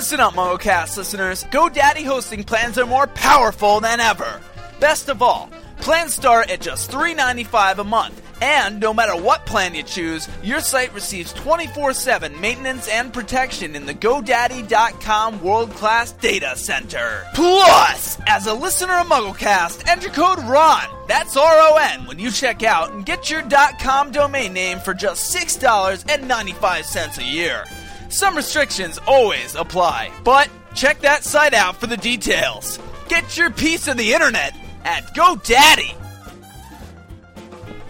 [0.00, 1.44] Listen up, MuggleCast listeners.
[1.44, 4.40] GoDaddy hosting plans are more powerful than ever.
[4.80, 8.22] Best of all, plans start at just $3.95 a month.
[8.40, 13.76] And no matter what plan you choose, your site receives 24 7 maintenance and protection
[13.76, 17.26] in the GoDaddy.com world class data center.
[17.34, 22.30] Plus, as a listener of MuggleCast, enter code RON, that's R O N, when you
[22.30, 23.42] check out and get your
[23.78, 27.66] .com domain name for just $6.95 a year.
[28.10, 32.80] Some restrictions always apply, but check that site out for the details.
[33.08, 34.52] Get your piece of the internet
[34.84, 35.94] at GoDaddy.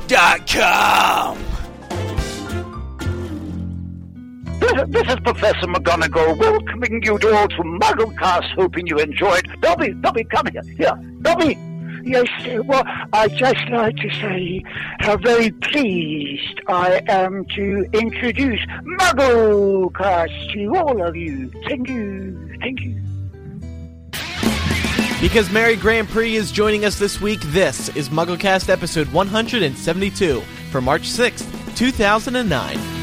[0.09, 1.39] Dot com.
[4.61, 9.49] This, this is Professor McGonagall welcoming you all to MuggleCast, hoping you enjoyed.
[9.63, 10.63] Dobby, Dobby, come here.
[10.77, 11.59] Here, Dobby.
[12.03, 12.29] Yes,
[12.65, 14.63] well, I'd just like to say
[15.01, 18.61] how very pleased I am to introduce
[19.01, 21.51] MuggleCast to all of you.
[21.69, 22.57] Thank you.
[22.61, 23.01] Thank you.
[25.21, 31.03] Because Mary GrandPré is joining us this week, this is MuggleCast episode 172 for March
[31.03, 33.00] 6th, 2009.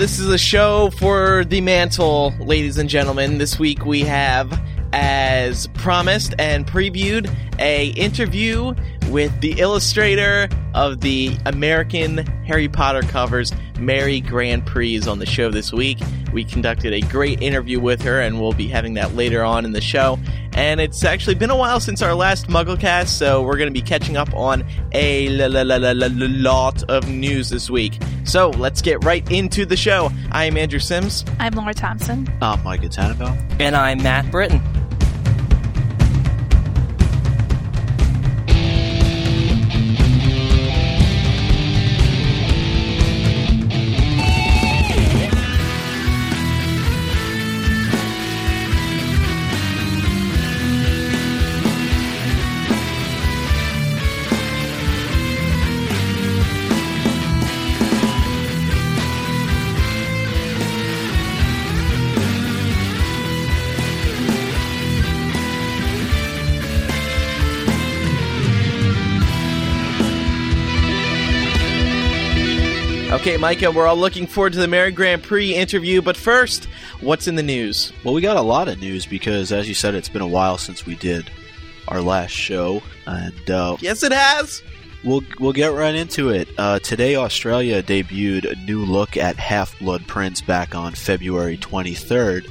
[0.00, 3.36] This is a show for the mantle, ladies and gentlemen.
[3.36, 4.58] This week we have,
[4.94, 7.30] as promised and previewed,
[7.60, 8.74] a interview
[9.10, 15.50] with the illustrator of the American Harry Potter covers, Mary GrandPré, is on the show
[15.50, 15.98] this week.
[16.32, 19.72] We conducted a great interview with her, and we'll be having that later on in
[19.72, 20.18] the show.
[20.52, 23.82] And it's actually been a while since our last MuggleCast, so we're going to be
[23.82, 27.98] catching up on a la- la- la- la- la- lot of news this week.
[28.24, 30.10] So let's get right into the show.
[30.30, 31.24] I am Andrew Sims.
[31.40, 32.28] I'm Laura Thompson.
[32.40, 33.36] I'm Micah Tannenbaum.
[33.58, 34.60] And I'm Matt Britton.
[73.20, 76.64] Okay, Micah, we're all looking forward to the Mary GrandPré interview, but first,
[77.00, 77.92] what's in the news?
[78.02, 80.56] Well, we got a lot of news because, as you said, it's been a while
[80.56, 81.30] since we did
[81.88, 84.62] our last show, and uh, Yes, it has.
[85.04, 86.48] we'll we'll get right into it.
[86.56, 92.50] Uh, today, Australia debuted a new look at Half Blood Prince back on February 23rd,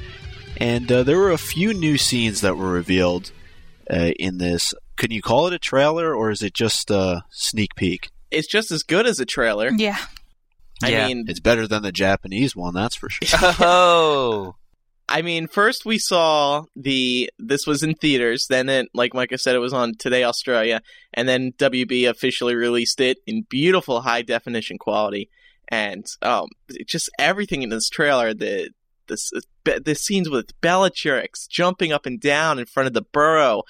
[0.58, 3.32] and uh, there were a few new scenes that were revealed
[3.92, 4.72] uh, in this.
[4.96, 8.08] Can you call it a trailer, or is it just a sneak peek?
[8.30, 9.70] It's just as good as a trailer.
[9.76, 9.98] Yeah.
[10.82, 11.06] I Yeah.
[11.08, 13.26] mean, It's better than the Japanese one, that's for sure.
[13.60, 14.54] Oh,
[15.08, 19.56] I mean, first we saw the this was in theaters, then it like Micah said
[19.56, 20.82] it was on Today Australia,
[21.12, 25.28] and then WB officially released it in beautiful high definition quality,
[25.66, 26.46] and um,
[26.86, 28.70] just everything in this trailer, the
[29.08, 29.32] this
[29.64, 33.64] the scenes with Bellatrix jumping up and down in front of the burrow,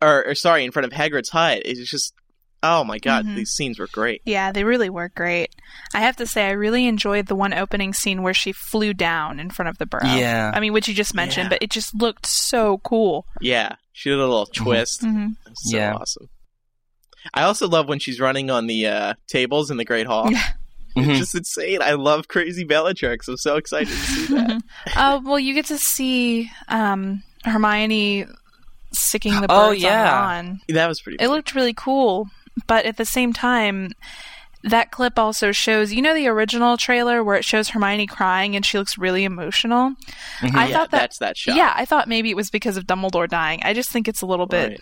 [0.00, 2.14] or, or sorry, in front of Hagrid's hut, it's just
[2.62, 3.36] oh my god, Mhm.
[3.36, 4.22] these scenes were great.
[4.24, 5.54] Yeah, they really were great.
[5.94, 9.40] I have to say, I really enjoyed the one opening scene where she flew down
[9.40, 10.04] in front of the burrow.
[10.06, 10.50] Yeah.
[10.54, 11.48] I mean, which you just mentioned, Yeah.
[11.50, 13.26] but it just looked so cool.
[13.40, 15.02] Yeah, she did a little twist.
[15.02, 15.94] hmm So Yeah.
[15.94, 16.28] awesome.
[17.34, 20.30] I also love when she's running on the uh, tables in the Great Hall.
[20.30, 20.42] Yeah.
[20.96, 21.82] It's just insane.
[21.82, 23.28] I love crazy Bellatrix.
[23.28, 24.60] I'm so excited to see that.
[24.96, 28.26] Oh, well, you get to see um, Hermione
[28.92, 30.10] sticking the birds Oh, on yeah.
[30.12, 30.60] Ron.
[30.68, 31.22] that was pretty.
[31.22, 32.26] It looked really cool,
[32.66, 33.92] but at the same time,
[34.62, 38.64] that clip also shows you know the original trailer where it shows Hermione crying and
[38.66, 39.94] she looks really emotional.
[40.40, 40.54] Mhm.
[40.54, 41.56] I yeah, thought that that's that shot.
[41.56, 43.60] Yeah, I thought maybe it was because of Dumbledore dying.
[43.62, 44.80] I just think it's a little bit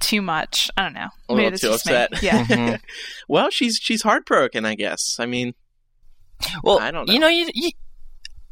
[0.00, 0.70] too much.
[0.76, 1.08] I don't know.
[1.28, 1.94] A maybe little it's too just me.
[1.94, 2.22] upset.
[2.22, 2.44] Yeah.
[2.46, 2.80] Mhm.
[3.28, 4.64] Well, she's she's heartbroken.
[4.64, 5.00] I guess.
[5.18, 5.54] I mean,
[6.62, 7.12] Well, I don't know.
[7.12, 7.70] You know, you, you,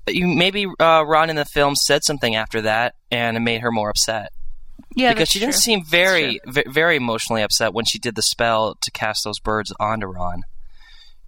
[0.09, 3.71] you maybe uh, Ron in the film said something after that, and it made her
[3.73, 4.31] more upset
[4.97, 5.61] Yeah, because she didn't true.
[5.61, 9.73] seem very, ve- very emotionally upset when she did the spell to cast those birds
[9.81, 10.43] onto Ron.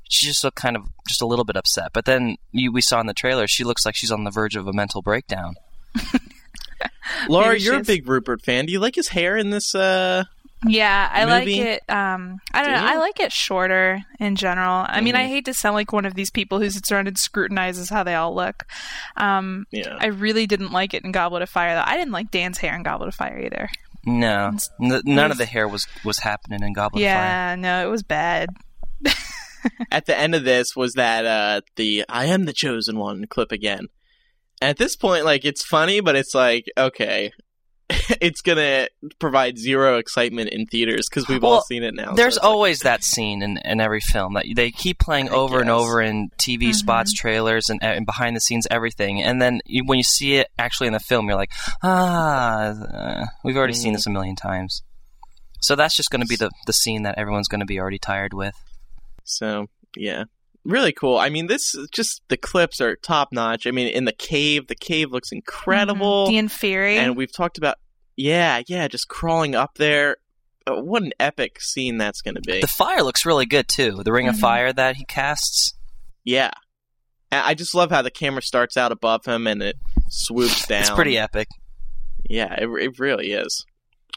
[0.08, 1.90] She just looked kind of just a little bit upset.
[1.93, 4.54] But then you, we saw in the trailer, she looks like she's on the verge
[4.54, 5.56] of a mental breakdown.
[7.28, 8.66] Laura, Maybe you're a big Rupert fan.
[8.66, 10.25] Do you like his hair in this uh
[10.67, 11.59] Yeah, I movie?
[11.61, 11.83] like it.
[11.89, 12.83] Um, I don't Do know.
[12.87, 12.93] you?
[12.95, 14.85] I like it shorter in general.
[14.89, 15.29] I mean, I Mhm.
[15.29, 18.15] hate to sound like one of these people who sits around and scrutinizes how they
[18.15, 18.65] all look.
[19.17, 19.97] Um, Yeah.
[20.01, 21.85] I really didn't like it in Goblet of Fire, though.
[21.87, 23.69] I didn't like Dan's hair in Goblet of Fire either.
[24.05, 24.53] No,
[24.83, 27.17] N- none of the hair was was happening in Goblet of Fire.
[27.17, 28.51] yeah, no, it was bad.
[29.91, 33.51] At the end of this was that uh the I am the chosen one clip
[33.51, 33.89] again.
[34.63, 37.33] At this point, like it's funny, but it's like okay,
[38.21, 38.88] it's gonna
[39.19, 42.11] provide zero excitement in theaters because we've all seen it now.
[42.11, 45.33] so There's like- always that scene in, in every film that they keep playing I
[45.33, 49.23] over and over in TV spots, trailers, and, and behind the scenes everything.
[49.23, 51.53] And then you, when you see it actually in the film, you're like,
[51.83, 53.97] ah, uh, we've already seen Mhm.
[53.97, 54.82] this a million times.
[55.62, 57.99] So that's just going to be the, the scene that everyone's going to be already
[57.99, 58.55] tired with.
[59.25, 59.67] So
[59.97, 60.25] yeah,
[60.67, 61.17] really cool.
[61.19, 63.67] I mean, this just the clips are top notch.
[63.67, 66.29] I mean, in the cave, the cave looks incredible, Mhm.
[66.29, 66.37] the
[66.67, 66.97] Inferi.
[66.97, 67.77] and we've talked about
[68.17, 70.17] yeah, yeah, just crawling up there.
[70.67, 72.61] Uh, what an epic scene that's going to be.
[72.63, 74.01] The fire looks really good too.
[74.05, 74.41] The ring of Mhm.
[74.41, 75.75] fire that he casts.
[76.25, 76.51] yeah,
[77.31, 79.77] I just love how the camera starts out above him and it
[80.09, 80.81] swoops down.
[80.81, 81.49] It's pretty epic.
[82.29, 83.65] Yeah, it, it really is.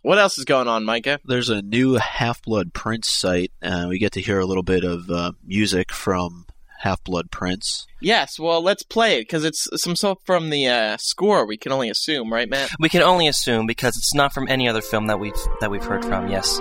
[0.02, 1.20] What else is going on, Micah?
[1.26, 3.52] There's a new Half Blood Prince site.
[3.62, 6.46] Uh, we get to hear a little bit of uh, music from
[6.80, 7.86] Half Blood Prince.
[8.02, 11.46] Yes, well, let's play it because it's some stuff from the uh, score.
[11.46, 12.72] We can only assume, right, Matt?
[12.80, 15.84] We can only assume because it's not from any other film that we've that we've
[15.84, 16.30] heard from.
[16.30, 16.56] Yes,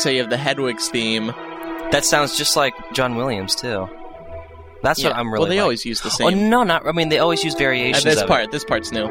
[0.00, 1.26] So you have the Hedwig's theme.
[1.90, 3.88] that sounds just like John Williams too.
[4.84, 5.40] That's what I'm really.
[5.40, 5.48] well.
[5.48, 5.62] They like.
[5.62, 6.26] always use the same.
[6.26, 6.86] Oh no, not.
[6.86, 8.04] I mean, they always use Uh, variations.
[8.04, 9.08] this of part, this part's new.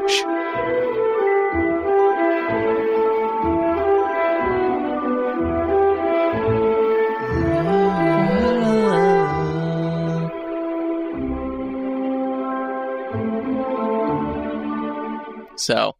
[15.66, 15.96] So,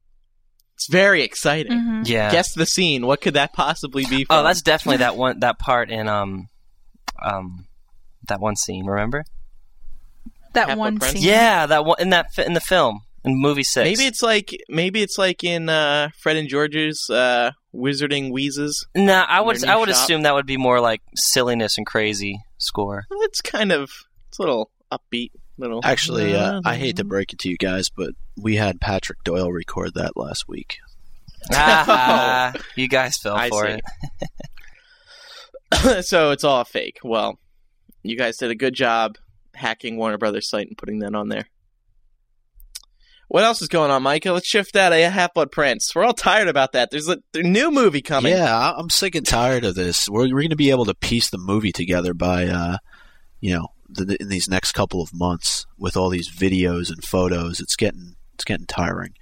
[0.74, 1.72] it's very exciting.
[1.72, 2.06] Mhm.
[2.08, 2.30] Yeah.
[2.30, 3.06] Guess the scene.
[3.06, 4.24] What could that possibly be?
[4.24, 4.36] From?
[4.36, 5.40] Oh, that's definitely that one.
[5.40, 6.48] That part in um,
[7.22, 7.66] um,
[8.28, 8.86] that one scene.
[8.86, 9.24] Remember?
[10.52, 11.14] that Half-Blood one Prince?
[11.14, 11.22] scene.
[11.22, 13.84] Yeah, that one in that in the film in movie six.
[13.84, 18.86] maybe it's like maybe it's like in uh, Fred and George's uh, Wizarding Wheezes.
[18.94, 19.96] Nah, I would I would shop.
[20.04, 23.04] assume that would be more like silliness and crazy score.
[23.10, 23.90] It's kind of
[24.28, 25.80] it's a little upbeat, little.
[25.84, 29.50] Actually, uh, I hate to break it to you guys, but we had Patrick Doyle
[29.52, 30.78] record that last week.
[31.52, 33.80] ah, you guys fell I for see.
[35.72, 36.04] it.
[36.06, 36.98] so it's all fake.
[37.02, 37.38] Well,
[38.02, 39.16] you guys did a good job
[39.54, 41.46] hacking Warner Brothers site and putting that on there.
[43.28, 44.32] What else is going on, Micah?
[44.32, 45.92] Let's shift that to Half Blood Prince.
[45.94, 46.90] We're all tired about that.
[46.92, 48.32] There's a, there's a new movie coming.
[48.32, 50.08] Yeah, I- I'm sick and tired of this.
[50.08, 52.76] We're, we're going to be able to piece the movie together by, uh,
[53.40, 57.60] you know, the, in these next couple of months with all these videos and photos.
[57.60, 59.14] It's getting it's getting tiring.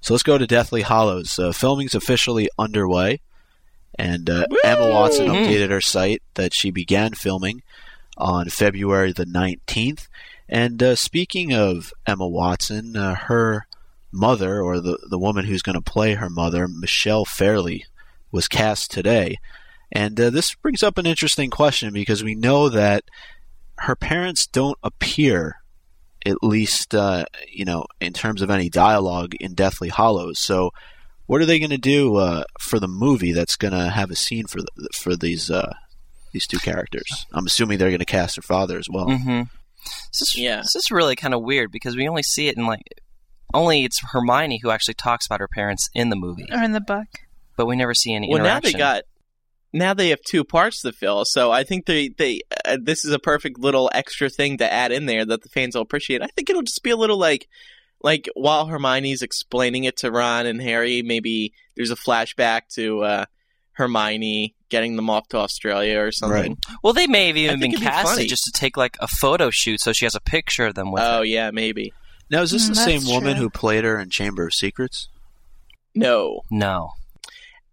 [0.00, 1.38] So let's go to Deathly Hallows.
[1.38, 3.20] Uh, filming's officially underway,
[3.98, 5.46] and uh, Emma Watson Mhm.
[5.46, 7.62] updated her site that she began filming
[8.16, 10.06] on February the 19th.
[10.48, 13.66] And uh, speaking of Emma Watson, uh, her
[14.12, 17.84] mother, or the, the woman who's going to play her mother, Michelle Fairley,
[18.32, 19.36] was cast today.
[19.92, 23.04] And uh, this brings up an interesting question because we know that
[23.80, 25.56] her parents don't appear,
[26.26, 30.38] at least, uh, you know, in terms of any dialogue in Deathly Hallows.
[30.38, 30.70] So,
[31.26, 34.16] what are they going to do uh, for the movie that's going to have a
[34.16, 35.72] scene for the, for these uh,
[36.32, 37.26] these two characters?
[37.32, 39.06] I'm assuming they're going to cast their father as well.
[39.06, 39.42] Mm-hmm.
[40.12, 40.56] This is, Yeah.
[40.58, 42.82] this is really kind of weird because we only see it in like
[43.54, 46.80] only it's Hermione who actually talks about her parents in the movie, Or in the
[46.80, 47.06] book.
[47.56, 49.04] but we never see any Well, now they got
[49.72, 51.24] now they have two parts to fill.
[51.24, 54.92] So I think they they uh, this is a perfect little extra thing to add
[54.92, 56.22] in there that the fans will appreciate.
[56.22, 57.48] I think it'll just be a little like
[58.02, 63.24] like while Hermione's explaining it to Ron and Harry, maybe there's a flashback to uh,
[63.72, 66.52] Hermione getting them off to Australia or something.
[66.52, 66.58] Right.
[66.82, 69.80] well, they may have even been it'd be just to take like a photo shoot,
[69.80, 71.24] so she has a picture of them with Oh her.
[71.24, 71.92] yeah, maybe.
[72.30, 75.08] Now, is this Mm, the same that's woman who played her in Chamber of Secrets?
[75.94, 76.42] No.
[76.50, 76.90] No,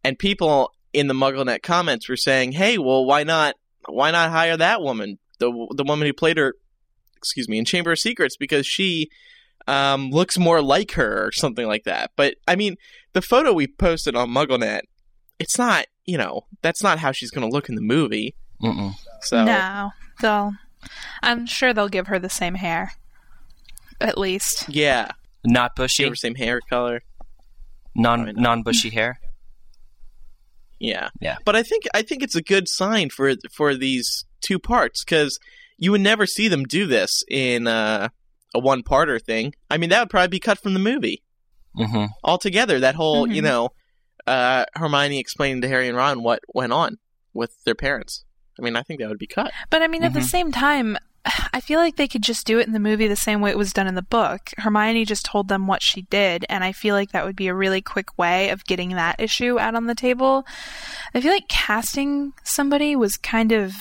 [0.03, 3.55] And people in the MuggleNet comments were saying, "Hey, well, why not?
[3.87, 6.55] Why not hire that woman, the the woman who played her,
[7.15, 9.09] excuse me, in Chamber of Secrets, because she
[9.67, 12.75] um, looks more like her or something like that." But I mean,
[13.13, 14.81] the photo we posted on MuggleNet,
[15.37, 18.35] it's not, you know, that's not how she's going to look in the movie.
[18.61, 18.93] Mm-mm.
[19.21, 20.53] So No, they'll.
[21.21, 22.93] I'm sure they'll give her the same hair.
[23.99, 24.65] At least.
[24.69, 25.09] yeah,
[25.45, 27.01] not bushy, have her same hair color.
[27.95, 29.19] Non non bushy hair.
[30.79, 31.09] Yeah.
[31.21, 31.37] Yeah.
[31.45, 35.39] But I think I think it's a good sign for for these two parts because
[35.77, 38.09] you would never see them do this in uh,
[38.55, 39.53] a one parter thing.
[39.69, 41.23] I mean, that would probably be cut from the movie
[41.77, 42.05] Mm-hmm.
[42.23, 42.79] altogether.
[42.79, 43.45] That whole you Mhm.
[43.45, 43.69] know
[44.25, 46.97] uh, Hermione explaining to Harry and Ron what went on
[47.33, 48.25] with their parents.
[48.59, 49.51] I mean, I think that would be cut.
[49.69, 50.23] But I mean, at the Mhm.
[50.29, 50.97] same time,
[51.53, 53.57] I feel like they could just do it in the movie the same way it
[53.57, 54.51] was done in the book.
[54.57, 57.53] Hermione just told them what she did, and I feel like that would be a
[57.53, 60.45] really quick way of getting that issue out on the table.
[61.13, 63.73] I feel like casting somebody was kind of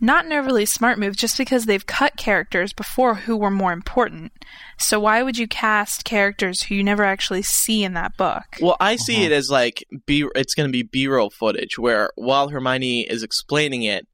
[0.00, 4.32] not an overly smart move just because they've cut characters before who were more important.
[4.76, 8.44] So why would you cast characters who you never actually see in that book?
[8.60, 9.26] Well, I see Uh-huh.
[9.26, 10.26] it as like B.
[10.34, 14.06] It's going to be B-roll footage where while Hermione is explaining it,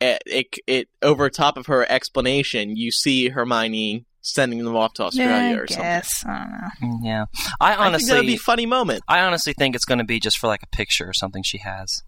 [0.00, 5.04] it, it, it over top of her explanation, you see Hermione sending them off to
[5.04, 5.82] Australia Yeah, I or something.
[5.84, 6.24] guess.
[6.26, 6.98] I don't know.
[7.04, 7.24] Yeah,
[7.60, 9.02] I I think that would honestly, be a funny moment.
[9.08, 11.58] I honestly think it's going to be just for like a picture or something she
[11.58, 12.02] has,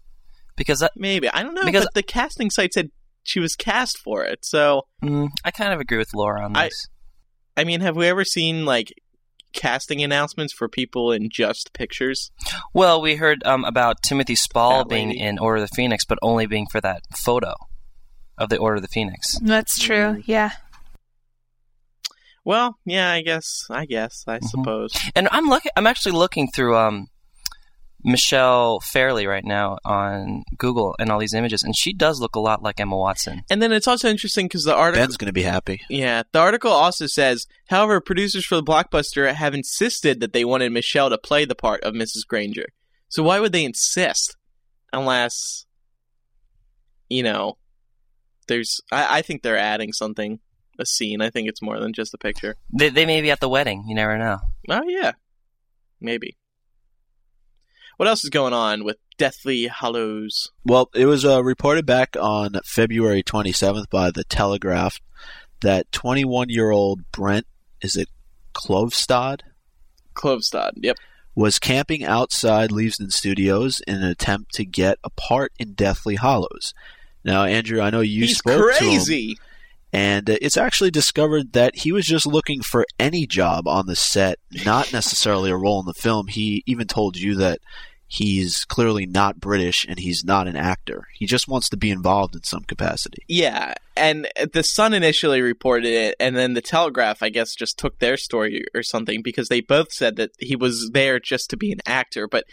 [0.57, 2.89] because that, Maybe I don't know Because- but the casting site said
[3.23, 4.39] she was cast for it.
[4.43, 6.87] So mm, I kind of agree with Laura on I- this.
[7.57, 8.93] I mean, have we ever seen like
[9.53, 12.31] casting announcements for people in just pictures?
[12.73, 15.19] Well, we heard um, about Timothy Spall That being lady.
[15.21, 17.53] in Order of the Phoenix, but only being for that photo
[18.39, 19.37] of the Order of the Phoenix.
[19.41, 19.95] That's true.
[20.15, 20.23] Mm.
[20.25, 20.51] Yeah.
[22.45, 23.65] Well, yeah, I guess.
[23.69, 24.23] I guess.
[24.27, 24.43] I Mhm.
[24.49, 24.91] suppose.
[25.15, 25.71] And I'm looking.
[25.75, 27.07] I'm actually looking through um,
[28.03, 32.39] Michelle Fairley right now on Google and all these images, and she does look a
[32.39, 33.41] lot like Emma Watson.
[33.51, 35.03] And then it's also interesting because the article.
[35.03, 35.81] Ben's going to be happy.
[35.89, 40.71] Yeah, the article also says, however, producers for the blockbuster have insisted that they wanted
[40.71, 42.25] Michelle to play the part of Mrs.
[42.27, 42.67] Granger.
[43.09, 44.35] So why would they insist?
[44.93, 45.65] Unless,
[47.09, 47.57] you know,
[48.49, 48.81] there's.
[48.91, 50.39] I, I think they're adding something,
[50.77, 51.21] a scene.
[51.21, 52.55] I think it's more than just a picture.
[52.77, 53.85] They, they may be at the wedding.
[53.87, 54.39] You never know.
[54.69, 55.13] Oh yeah,
[56.01, 56.35] maybe.
[57.95, 60.51] What else is going on with Deathly Hallows?
[60.65, 64.99] Well, it was uh, reported back on February 27th by the Telegraph
[65.61, 67.45] that 21 year old Brent,
[67.81, 68.07] is it
[68.53, 69.41] Klovstad,
[70.15, 70.71] Clovestad.
[70.75, 70.97] Yep.
[71.35, 76.73] was camping outside Leavesden Studios in an attempt to get a part in Deathly Hallows.
[77.23, 79.37] Now, Andrew, I know you He's spoke to him, crazy.
[79.91, 83.95] and uh, it's actually discovered that he was just looking for any job on the
[83.95, 86.27] set, not necessarily a role in the film.
[86.27, 87.59] He even told you that
[88.11, 91.03] he's clearly not British and he's not an actor.
[91.13, 93.21] He just wants to be involved in some capacity.
[93.27, 97.99] Yeah, and the Sun initially reported it, and then the Telegraph, I guess, just took
[97.99, 101.71] their story or something because they both said that he was there just to be
[101.71, 102.45] an actor, but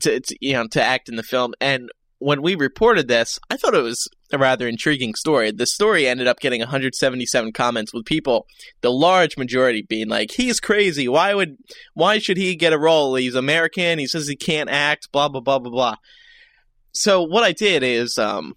[0.00, 1.54] to, to you know to act in the film.
[1.60, 5.50] And when we reported this, I thought it was a rather intriguing story.
[5.50, 8.46] The story ended up getting 177 comments with people,
[8.80, 11.08] the large majority being like, "He's crazy.
[11.08, 11.56] Why would?
[11.94, 13.14] Why should he get a role?
[13.14, 13.98] He's American.
[13.98, 15.10] He says he can't act.
[15.12, 15.96] Blah blah blah blah blah."
[16.92, 18.54] So what I did is, um,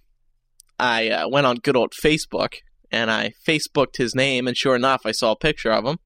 [0.80, 2.56] I uh, went on good old Facebook
[2.92, 5.98] and I Facebooked his name, and sure enough, I saw a picture of him.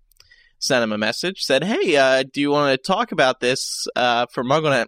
[0.60, 4.26] Sent him a message, said, "Hey, uh, do you want to talk about this uh,
[4.34, 4.88] for MuggleNet?"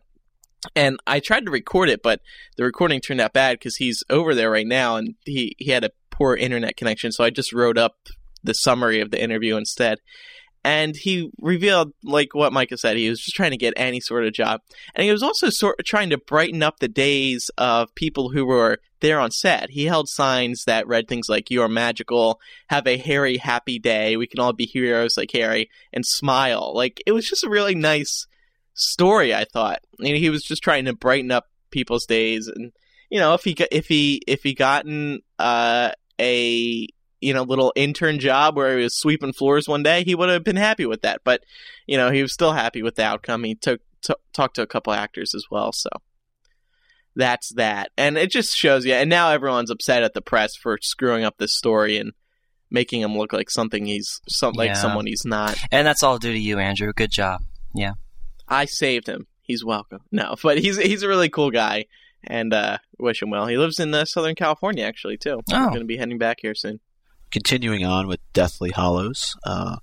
[0.76, 2.22] And I tried to record it, but
[2.58, 5.84] the recording turned out bad because he's over there right now, and he he had
[5.84, 7.12] a poor internet connection.
[7.12, 7.96] So I just wrote up
[8.44, 10.00] the summary of the interview instead.
[10.64, 14.26] And he revealed, like what Micah said, he was just trying to get any sort
[14.26, 14.62] of job.
[14.96, 18.46] And he was also sort of trying to brighten up the days of people who
[18.46, 19.70] were there on set.
[19.70, 24.18] He held signs that read things like, You are magical, have a hairy happy day,
[24.18, 26.74] we can all be heroes like Harry, and smile.
[26.76, 28.28] Like, it was just a really nice
[28.78, 29.80] story, I thought.
[30.00, 32.48] And he was just trying to brighten up people's days.
[32.48, 32.72] And,
[33.10, 36.88] you know, if he, if he, if he gotten, uh, a,
[37.20, 40.44] you know, little intern job where he was sweeping floors one day, he would have
[40.44, 41.22] been happy with that.
[41.24, 41.44] But,
[41.86, 43.44] you know, he was still happy with the outcome.
[43.44, 45.90] He took, t- talked to a couple actors as well, so
[47.16, 47.92] that's that.
[47.98, 48.94] And it just shows you.
[48.94, 52.12] And now everyone's upset at the press for screwing up this story and
[52.70, 54.74] making him look like something he's some like Yeah.
[54.76, 55.58] someone he's not.
[55.72, 56.94] And that's all due to you, Andrew.
[56.96, 57.42] Good job.
[58.48, 59.27] I saved him.
[59.42, 60.01] He's welcome.
[60.12, 61.86] No, but he's he's a really cool guy,
[62.24, 63.48] and uh, wish him well.
[63.48, 65.42] He lives in uh, Southern California actually too.
[65.51, 65.56] Oh.
[65.56, 66.80] I'm going to be heading back here soon.
[67.32, 69.77] Continuing on with Deathly Hallows, uh,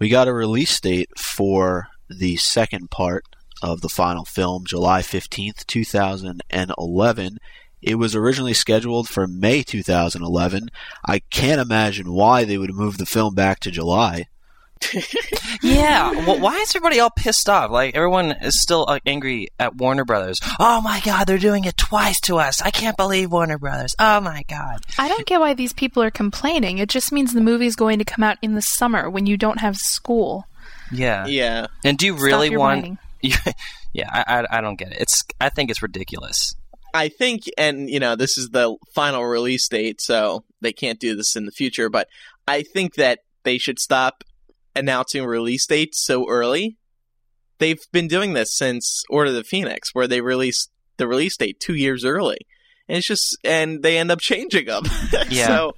[0.00, 3.24] we got a release date for the second part
[3.62, 7.38] of the final film, July 15th, 2011.
[7.80, 10.70] It was originally scheduled for May 2011.
[11.06, 14.26] I can't imagine why they would move the film back to July.
[15.62, 16.10] Yeah.
[16.26, 17.70] well, why is everybody all pissed off?
[17.70, 20.38] Like everyone is still uh, angry at Warner Brothers.
[20.58, 22.60] Oh my God, they're doing it twice to us.
[22.62, 23.94] I can't believe Warner Brothers.
[23.98, 24.80] Oh my God.
[24.98, 26.78] I don't get why these people are complaining.
[26.78, 29.58] It just means the movie's going to come out in the summer when you don't
[29.60, 30.44] have school.
[30.92, 31.26] Yeah.
[31.26, 32.98] Yeah, And do you really want?
[33.22, 34.08] yeah.
[34.10, 35.00] I, I I don't get it.
[35.00, 36.54] It's I think it's ridiculous.
[36.94, 41.14] I think, and you know, this is the final release date, so they can't do
[41.14, 41.90] this in the future.
[41.90, 42.08] But
[42.46, 44.24] I think that they should stop
[44.78, 46.78] announcing release dates so early
[47.58, 51.60] they've been doing this since Order of the Phoenix, where they released the release date
[51.60, 52.38] two years early.
[52.88, 54.84] And it's just, and they end up changing them.
[55.30, 55.46] Yeah.
[55.46, 55.76] so,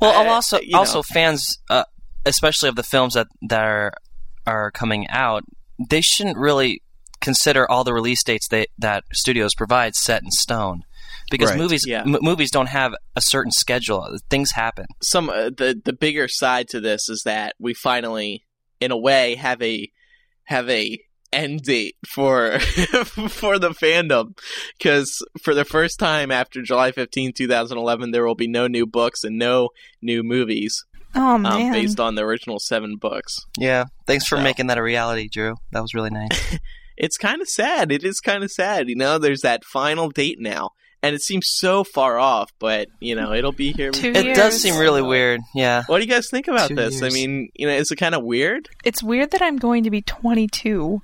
[0.00, 0.78] Well, uh, also you know.
[0.78, 1.84] also fans, uh,
[2.24, 3.92] especially of the films that that are
[4.46, 5.42] are coming out,
[5.90, 6.82] they shouldn't really
[7.20, 10.84] consider all the release dates they, that studios provide set in stone,
[11.30, 12.02] because Right, movies yeah.
[12.02, 14.16] m- movies don't have a certain schedule.
[14.30, 14.86] Things happen.
[15.02, 18.44] some uh, the the bigger side to this is that we finally,
[18.80, 19.90] in a way, have a
[20.44, 20.98] have a
[21.32, 22.58] end date for
[23.28, 24.38] for the fandom
[24.78, 29.24] because for the first time after July 15, 2011, there will be no new books
[29.24, 30.84] and no new movies
[31.16, 31.72] Oh um, man.
[31.72, 33.36] based on the original seven books.
[33.58, 33.84] Yeah.
[34.06, 34.42] Thanks for So.
[34.42, 35.54] making that a reality, Drew.
[35.72, 36.58] That was really nice.
[36.98, 37.92] It's kind of sad.
[37.92, 38.88] It is kind of sad.
[38.88, 40.70] You know, there's that final date now.
[41.06, 43.92] And it seems so far off, but you know it'll be here.
[43.92, 45.40] Two it does seem really weird.
[45.54, 45.84] Yeah.
[45.86, 47.00] What do you guys think about Two this?
[47.00, 48.68] I mean, you know, is it kind of weird?
[48.84, 51.00] It's weird that I'm going to be 22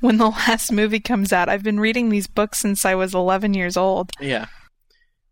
[0.00, 1.48] when the last movie comes out.
[1.48, 4.12] I've been reading these books since I was 11 years old.
[4.20, 4.46] Yeah.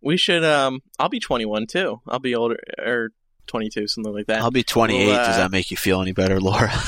[0.00, 2.00] We should um I'll be 21 too.
[2.08, 3.10] I'll be older or
[3.46, 4.40] 22 something like that.
[4.40, 5.06] I'll be 28.
[5.06, 6.70] Well, uh, Does that make you feel any better, Laura?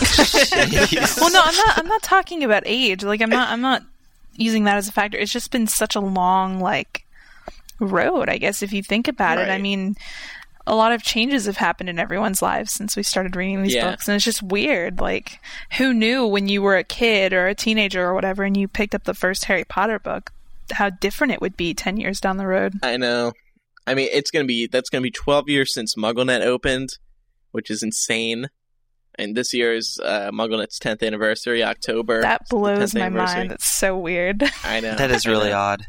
[1.18, 1.78] Well, no, I'm not.
[1.78, 3.02] I'm not talking about age.
[3.02, 3.48] Like, I'm not.
[3.50, 3.82] I'm not
[4.38, 5.18] using that as a factor.
[5.18, 7.04] It's just been such a long like
[7.80, 8.28] road.
[8.28, 9.96] I guess if you think about it, I mean,
[10.66, 13.90] a lot of changes have happened in everyone's lives since we started reading these Yeah.
[13.90, 14.98] books, and it's just weird.
[15.00, 15.40] Like,
[15.78, 18.94] who knew when you were a kid or a teenager or whatever, and you picked
[18.94, 20.32] up the first Harry Potter book,
[20.72, 22.74] how different it would be ten years down the road?
[22.82, 23.32] I know.
[23.86, 26.88] I mean, it's going to be that's going to be 12 years since MuggleNet opened,
[27.52, 28.48] which is insane.
[29.18, 32.20] And this year is uh, MuggleNet's 10th anniversary, October.
[32.22, 33.50] That blows my mind.
[33.50, 34.42] That's so weird.
[34.64, 34.94] I know.
[34.94, 35.84] That is really odd.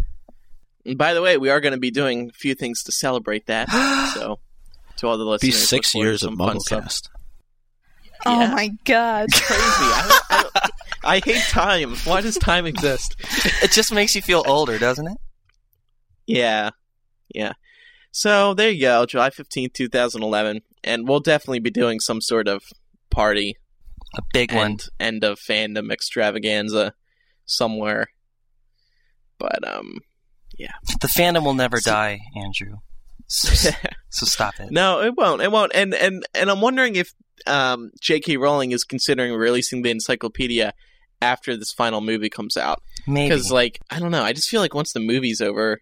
[0.86, 3.48] And by the way, we are going to be doing a few things to celebrate
[3.48, 3.70] that.
[4.14, 4.40] so,
[4.98, 6.58] to all the listeners, be six years of some fun.
[6.58, 7.10] MuggleCast.
[8.26, 8.52] Oh Yeah.
[8.52, 9.28] my god.
[9.34, 9.62] Crazy.
[9.62, 10.72] I, I, don't-
[11.04, 11.96] I hate time.
[12.06, 13.16] Why does time exist?
[13.62, 15.18] It just makes you feel older, doesn't it?
[16.26, 16.72] Yeah.
[17.34, 17.54] Yeah.
[18.12, 20.62] So there you go, July 15th, 2011.
[20.84, 22.64] And we'll definitely be doing some sort of
[23.18, 23.58] party
[24.18, 24.78] A big one.
[25.00, 26.94] end of fandom extravaganza
[27.46, 28.08] somewhere.
[29.40, 30.00] But, um,
[30.58, 32.76] yeah, The fandom will never die, Andrew.
[33.30, 33.72] So,
[34.10, 34.72] so stop it.
[34.72, 35.42] no, it won't.
[35.42, 35.74] It won't.
[35.76, 37.14] And, and, and I'm wondering if,
[37.46, 38.38] um, J.K.
[38.38, 40.72] Rowling is considering releasing the encyclopedia
[41.22, 42.82] after this final movie comes out.
[43.06, 43.28] Maybe.
[43.28, 44.24] Because, like, I don't know.
[44.24, 45.82] I just feel like once the movie's over,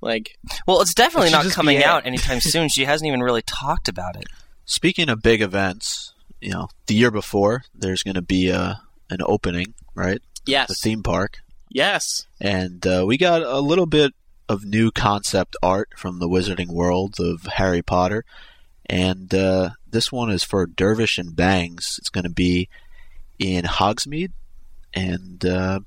[0.00, 2.68] like, Well, it's definitely not coming out anytime soon.
[2.68, 4.26] She hasn't even really talked about it.
[4.64, 9.18] Speaking of big events, you know, the year before there's going to be a an
[9.24, 10.20] opening, right?
[10.46, 10.68] yes.
[10.68, 11.38] The theme park,
[11.70, 12.26] Yes.
[12.40, 14.12] and uh, we got a little bit
[14.48, 18.24] of new concept art from the Wizarding World of Harry Potter,
[18.88, 21.96] and uh, this one is for Dervish and Bangs.
[21.98, 22.68] It's going to be
[23.38, 24.32] in Hogsmeade,
[24.94, 25.80] and uh,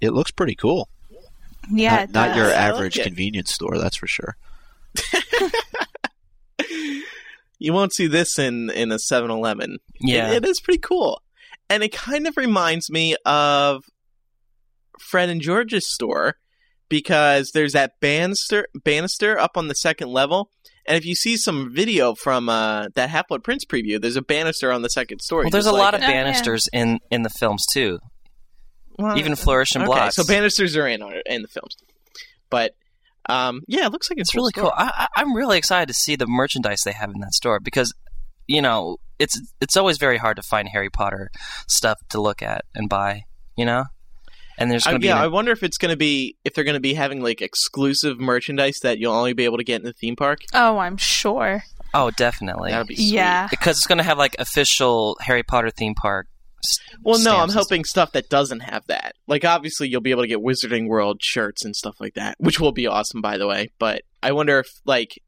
[0.00, 0.88] it looks pretty cool.
[1.70, 4.36] Yeah, not, not your I like average convenience store, that's for sure.
[7.60, 9.78] You won't see this in in a 7-Eleven.
[10.00, 10.32] Yeah.
[10.32, 11.22] It- it is pretty cool,
[11.68, 13.84] and it kind of reminds me of
[14.98, 16.36] Fred and George's store
[16.88, 20.50] because there's that banister banister up on the second level.
[20.86, 24.22] And if you see some video from uh, that Half Blood Prince preview, there's a
[24.22, 25.44] banister on the second story.
[25.44, 26.24] Well, there's a just lot like of Oh, yeah.
[26.24, 28.00] banisters in, in the films, too.
[28.98, 30.16] Well, Even Flourish and okay, Blotts.
[30.16, 31.76] so banisters are in in the films,
[32.50, 32.74] but
[33.28, 34.72] um, yeah, it looks like It's really cool.
[34.76, 37.92] I, I, I'm really excited to see the merchandise they have in that store because,
[38.46, 41.30] you know, it's it's always very hard to find Harry Potter
[41.68, 43.24] stuff to look at and buy.
[43.56, 43.84] You know,
[44.58, 46.54] and there's going to yeah, be I an- wonder if it's going to be if
[46.54, 49.80] they're going to be having like exclusive merchandise that you'll only be able to get
[49.80, 50.40] in the theme park.
[50.54, 51.62] Oh, I'm sure.
[51.92, 53.12] oh, definitely That'd be sweet.
[53.12, 53.48] Yeah.
[53.50, 56.26] because it's going to have like official Harry Potter theme park.
[56.64, 59.14] S- Well, no, I'm stamps hoping stuff that doesn't have that.
[59.26, 62.60] Like, obviously, you'll be able to get Wizarding World shirts and stuff like that, which
[62.60, 63.70] will be awesome, by the way.
[63.78, 65.18] But I wonder if, like,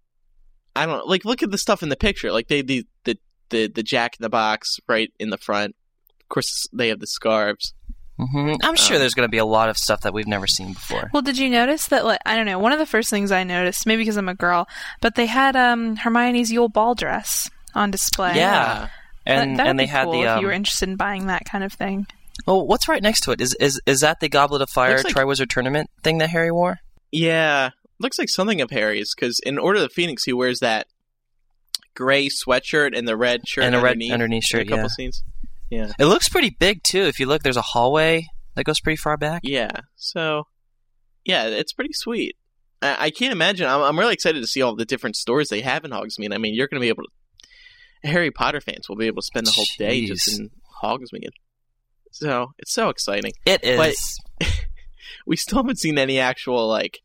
[0.74, 2.32] I don't like look at the stuff in the picture.
[2.32, 3.18] Like, they the the
[3.50, 5.74] the, the Jack in the Box right in the front.
[6.20, 7.74] Of course, they have the scarves.
[8.18, 8.54] Mm-hmm.
[8.62, 10.74] I'm sure Um, there's going to be a lot of stuff that we've never seen
[10.74, 11.10] before.
[11.12, 12.04] Well, did you notice that?
[12.04, 12.58] Like, I don't know.
[12.58, 14.68] One of the first things I noticed, maybe because I'm a girl,
[15.00, 18.36] but they had um, Hermione's Yule Ball dress on display.
[18.36, 18.88] Yeah.
[19.26, 20.96] And that, that'd and they be had cool the if um, you were interested in
[20.96, 22.06] buying that kind of thing.
[22.46, 23.40] oh, what's right next to it?
[23.40, 26.50] Is is is that the Goblet of Fire Looks like- Triwizard Tournament thing that Harry
[26.50, 26.78] wore?
[27.10, 30.86] Yeah, looks like something of Harry's because in Order of the Phoenix, he wears that
[31.94, 34.88] gray sweatshirt and the red shirt And a red underneath, underneath shirt, A couple yeah.
[34.88, 35.22] scenes.
[35.70, 37.02] Yeah, It looks pretty big too.
[37.02, 39.40] If you look, there's a hallway that goes pretty far back.
[39.44, 39.70] yeah.
[39.96, 40.44] So,
[41.24, 42.36] yeah, it's pretty sweet.
[42.82, 43.66] I, I can't imagine.
[43.68, 46.34] I'm, I'm really excited to see all the different stores they have in Hogsmeade.
[46.34, 47.08] I mean, you're going to be able to.
[48.04, 50.50] Harry Potter fans will be able to spend the whole day just in
[50.82, 51.30] Hogsmeade.
[52.10, 53.32] So it's so exciting.
[53.46, 54.18] It is.
[54.38, 54.48] But-
[55.24, 56.98] We still haven't seen any actual like,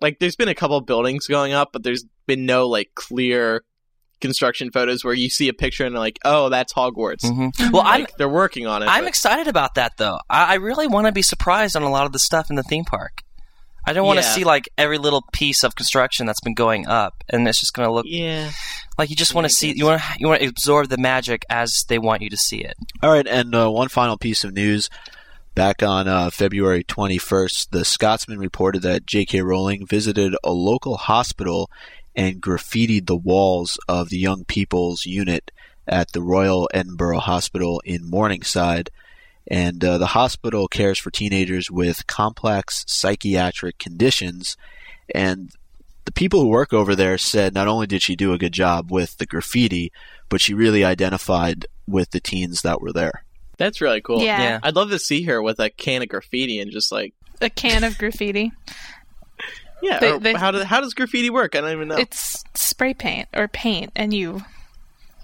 [0.00, 3.62] like there's been a couple buildings going up, but there's been no like clear
[4.20, 7.22] construction photos where you see a picture and like, oh, that's Hogwarts.
[7.24, 7.52] Mhm.
[7.72, 8.86] Well, I'm they're working on it.
[8.86, 10.18] I'm but- excited about that though.
[10.28, 12.64] I, I really want to be surprised on a lot of the stuff in the
[12.64, 13.22] theme park.
[13.86, 14.32] I don't want to Yeah.
[14.34, 17.86] see like every little piece of construction that's been going up, and it's just going
[17.86, 18.50] to look yeah.
[18.98, 21.84] Like you just want to see you want you want to absorb the magic as
[21.88, 22.74] they want you to see it.
[23.02, 24.90] All right, and uh, one final piece of news.
[25.54, 29.40] Back on uh, February 21st, the Scotsman reported that J.K.
[29.40, 31.68] Rowling visited a local hospital
[32.14, 35.50] and graffitied the walls of the young people's unit
[35.88, 38.90] at the Royal Edinburgh Hospital in Morningside.
[39.50, 44.56] And uh, the hospital cares for teenagers with complex psychiatric conditions.
[45.12, 45.50] And
[46.08, 48.90] the people who work over there said not only did she do a good job
[48.90, 49.92] with the graffiti,
[50.30, 53.24] but she really identified with the teens that were there.
[53.58, 54.22] That's really cool.
[54.22, 54.40] Yeah.
[54.40, 54.60] Yeah.
[54.62, 57.84] I'd love to see her with a can of graffiti and just like, A can
[57.84, 58.52] of graffiti.
[59.82, 59.98] yeah.
[59.98, 61.54] They- or they- how, do, how does graffiti work?
[61.54, 61.98] I don't even know.
[61.98, 64.40] It's spray paint or paint, and you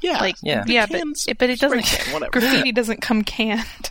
[0.03, 0.18] yeah.
[0.20, 0.64] like Yeah.
[0.66, 1.81] yeah, Cans, but but it doesn't.
[1.83, 3.90] can, graffiti doesn't come canned.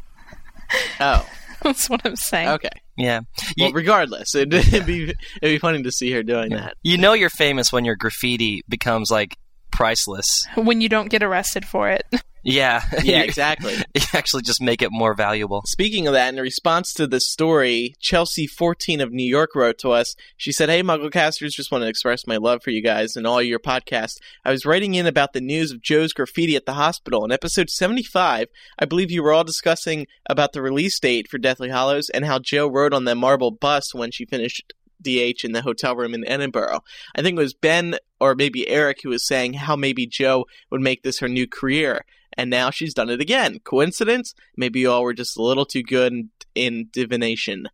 [0.99, 1.27] oh,
[1.73, 2.49] That's what I'm saying.
[2.49, 2.69] okay.
[2.97, 3.21] Yeah,
[3.57, 6.75] Well, you, regardless, it'd, it'd be it'd be funny to see her doing that.
[6.83, 9.35] you know you're famous when your graffiti becomes like
[9.73, 10.47] priceless.
[10.55, 12.05] When you don't get arrested for it.
[12.45, 13.73] Yeah, Yeah, exactly.
[13.95, 15.61] You actually just make it more valuable.
[15.65, 19.91] Speaking of that, in response to the story, Chelsea 14 of New York wrote to
[19.91, 20.13] us.
[20.35, 23.41] She said, Hey, Mugglecasters, just want to express my love for you guys and all
[23.41, 24.17] your podcasts.
[24.43, 27.23] I was writing in about the news of Jo's graffiti at the hospital.
[27.23, 31.69] In episode 75, I believe you were all discussing about the release date for Deathly
[31.69, 34.73] Hallows and how Jo wrote on the marble bus when she finished
[35.03, 36.81] DH in the hotel room in Edinburgh.
[37.15, 40.81] I think it was Ben or maybe Eric who was saying how maybe Jo would
[40.81, 42.05] make this her new career
[42.37, 43.59] and now she's done it again.
[43.59, 44.33] Coincidence?
[44.57, 47.67] Maybe you all were just a little too good in, in divination.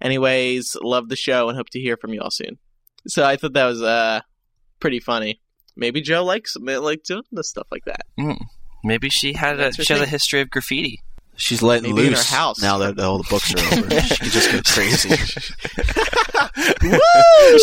[0.00, 2.58] Anyways, love the show and hope to hear from you all soon.
[3.06, 4.20] So I thought that was uh
[4.80, 5.40] pretty funny.
[5.76, 8.02] Maybe Jo likes like doing the stuff like that.
[8.84, 11.00] Maybe she had a That's she has a history of graffiti.
[11.36, 12.60] She's letting Maybe in loose her house.
[12.60, 14.00] now that all the books are over.
[14.02, 15.16] she can just go crazy.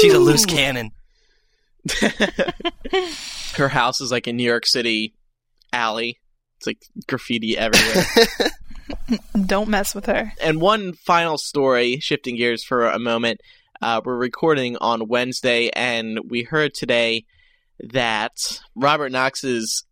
[0.01, 0.91] She's a loose cannon.
[3.55, 5.13] Her house is like a New York City
[5.71, 6.19] alley.
[6.57, 8.05] It's like graffiti everywhere.
[9.45, 10.33] Don't mess with her.
[10.41, 13.39] and one final story, shifting gears for a moment.
[13.81, 17.23] Uh, we're recording on Wednesday, and we heard today
[17.79, 18.33] that
[18.75, 19.83] Robert Knox's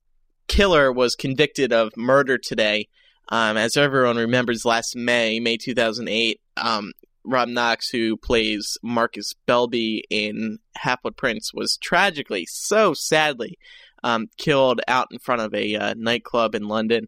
[0.47, 2.87] killer was convicted of murder today.
[3.29, 6.93] Um, as everyone remembers, last May, May 2008, um,
[7.25, 13.57] Rob Knox, who plays Marcus Belby in Half Blood Prince, was tragically, so sadly,
[14.03, 17.07] um, killed out in front of a uh, nightclub in London,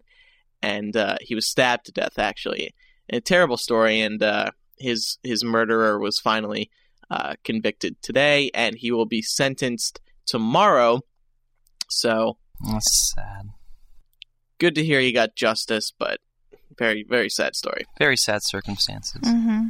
[0.62, 2.20] and uh, he was stabbed to death.
[2.20, 2.74] Actually,
[3.10, 4.02] a terrible story.
[4.02, 6.70] And uh, his his murderer was finally
[7.10, 11.02] uh, convicted today, and he will be sentenced tomorrow.
[11.90, 12.38] So
[12.72, 13.52] That's sad.
[14.60, 16.20] Good to hear you got justice, but
[16.78, 17.86] very very sad story.
[17.98, 19.22] Very sad circumstances.
[19.22, 19.68] Mm-hmm.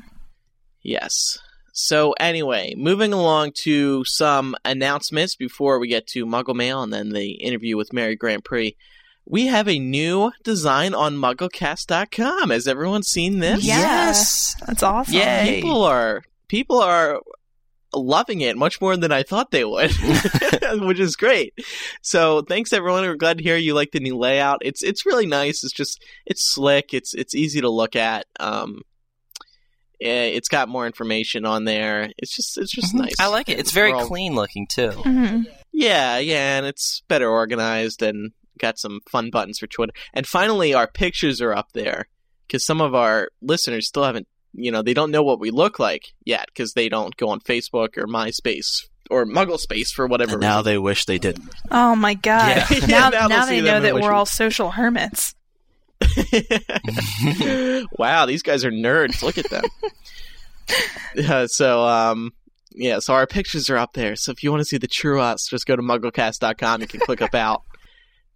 [0.81, 1.37] Yes.
[1.73, 7.09] So anyway, moving along to some announcements before we get to Muggle Mail and then
[7.09, 8.75] the interview with Mary GrandPré.
[9.25, 12.49] We have a new design on MuggleCast.com.
[12.49, 13.63] Has everyone seen this?
[13.63, 13.77] Yeah.
[13.77, 14.55] Yes.
[14.65, 15.13] That's awesome.
[15.13, 15.61] Yay.
[15.61, 17.21] People are people are
[17.93, 19.91] loving it much more than I thought they would,
[20.81, 21.53] which is great.
[22.01, 23.03] So thanks everyone.
[23.03, 24.59] We're glad to hear you like the new layout.
[24.61, 25.63] It's it's really nice.
[25.63, 26.93] It's just it's slick.
[26.93, 28.25] It's it's easy to look at.
[28.39, 28.81] Um,
[30.01, 32.09] eh, it's got more information on there.
[32.17, 32.99] It's just it's just Mhm.
[33.01, 33.15] nice.
[33.19, 33.59] I like it.
[33.59, 34.91] It's very all- clean looking too.
[34.91, 39.93] hmm Yeah, yeah, and it's better organized and got some fun buttons for Twitter.
[40.13, 42.07] And finally, our pictures are up there
[42.47, 44.27] because some of our listeners still haven't,
[44.63, 47.39] you know, they don't know what we look like yet because they don't go on
[47.39, 50.33] Facebook or MySpace or Muggle Space for whatever.
[50.33, 50.65] and now reason.
[50.65, 51.49] they wish they didn't.
[51.71, 52.49] Oh my god.
[52.49, 52.67] Yeah.
[52.79, 55.33] Yeah, Now, now now, they'll they see know that we're we- all social hermits.
[57.97, 59.21] wow, these guys are nerds.
[59.21, 59.63] Look at them.
[61.15, 62.31] Yeah, so, um,
[62.71, 64.15] yeah, so our pictures are up there.
[64.15, 66.81] So if you want to see the true us, just go to mugglecast.com.
[66.81, 67.63] You can click about.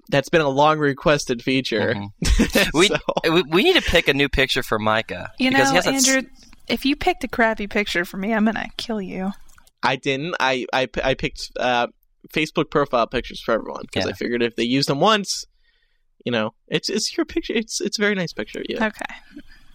[0.10, 1.94] That's been a long requested feature.
[1.96, 2.70] Mhm.
[2.74, 2.98] We, So-
[3.32, 5.94] we we need to pick a new picture for Micah You know, he has that
[5.94, 6.30] s- Andrew,
[6.68, 9.32] if you picked a crappy picture for me, I'm gonna kill you.
[9.82, 10.36] I didn't.
[10.40, 11.88] I I, I picked uh,
[12.34, 14.12] Facebook profile pictures for everyone because Yeah.
[14.12, 15.46] I figured if they used them once,
[16.26, 17.54] you know, it's it's your picture.
[17.54, 18.64] It's it's a very nice picture.
[18.70, 18.86] Yeah.
[18.88, 19.14] Okay.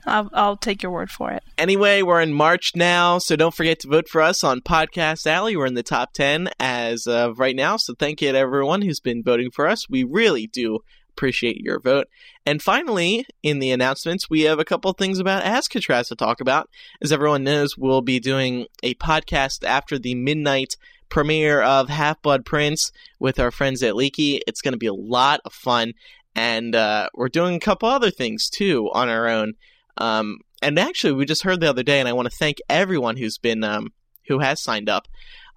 [0.08, 1.42] I'll, I'll take your word for it.
[1.56, 5.56] Anyway, we're in March now, so don't forget to vote for us on Podcast Alley.
[5.56, 7.76] We're in the top ten as of right now.
[7.76, 9.88] So thank you to everyone who's been voting for us.
[9.88, 12.06] We really do appreciate your vote.
[12.46, 16.70] And finally, in the announcements, we have a couple things about Azkatraz to talk about.
[17.02, 20.76] As everyone knows, we'll be doing a podcast after the midnight
[21.08, 24.40] premiere of Half Blood Prince with our friends at Leaky.
[24.46, 25.94] It's going to be a lot of fun,
[26.36, 29.54] and uh, we're doing a couple other things too on our own.
[29.98, 33.16] Um, and actually, we just heard the other day, and I want to thank everyone
[33.16, 33.88] who's been um,
[34.28, 35.06] who has signed up.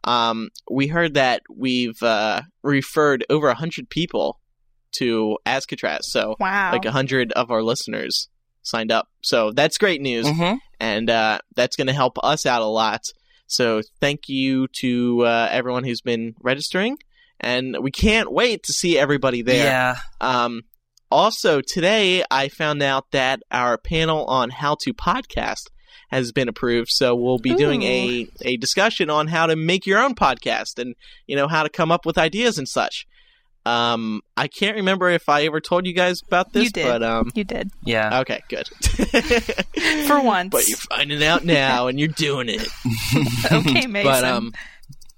[0.04, 4.40] Um, we heard that we've uh, referred over hundred people
[4.94, 6.72] to Azkatraz, so Wow.
[6.72, 8.28] like a hundred of our listeners
[8.64, 9.08] signed up.
[9.22, 13.02] So that's great news, hmm and uh, that's going to help us out a lot.
[13.46, 16.98] So thank you to uh, everyone who's been registering,
[17.40, 19.66] and we can't wait to see everybody there.
[19.66, 19.96] Yeah.
[20.20, 20.62] Um,
[21.12, 25.64] also, today I found out that our panel on how to podcast
[26.10, 26.90] has been approved.
[26.92, 30.96] So we'll be doing a, a discussion on how to make your own podcast and,
[31.28, 33.06] you know, how to come up with ideas and such.
[33.66, 36.86] Um, I can't remember if I ever told you guys about this, You did.
[36.86, 37.70] but, um, you did.
[37.86, 38.22] Yeah.
[38.22, 38.68] okay, good.
[40.08, 40.50] For once.
[40.52, 42.68] But you're finding out now and you're doing it.
[43.52, 44.04] okay, Mason.
[44.04, 44.52] But, um,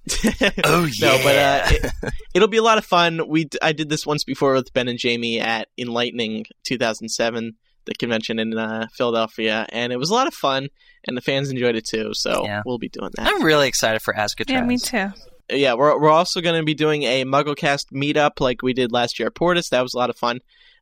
[0.66, 1.08] Oh yeah.
[1.08, 3.28] No, but uh, it, it'll be a lot of fun.
[3.28, 7.54] We d- I did this once before with Ben and Jamie at Enlightening 2007,
[7.86, 10.68] the convention in uh, Philadelphia, and it was a lot of fun,
[11.08, 12.14] and the fans enjoyed it too.
[12.14, 12.62] So Yeah.
[12.66, 13.28] we'll be doing that.
[13.28, 14.50] I'm really excited for Azkatraz.
[14.50, 15.10] yeah, me too.
[15.50, 19.20] yeah, we're we're also going to be doing a MuggleCast meetup like we did last
[19.20, 19.70] year at Portus.
[19.70, 20.40] That was a lot of fun.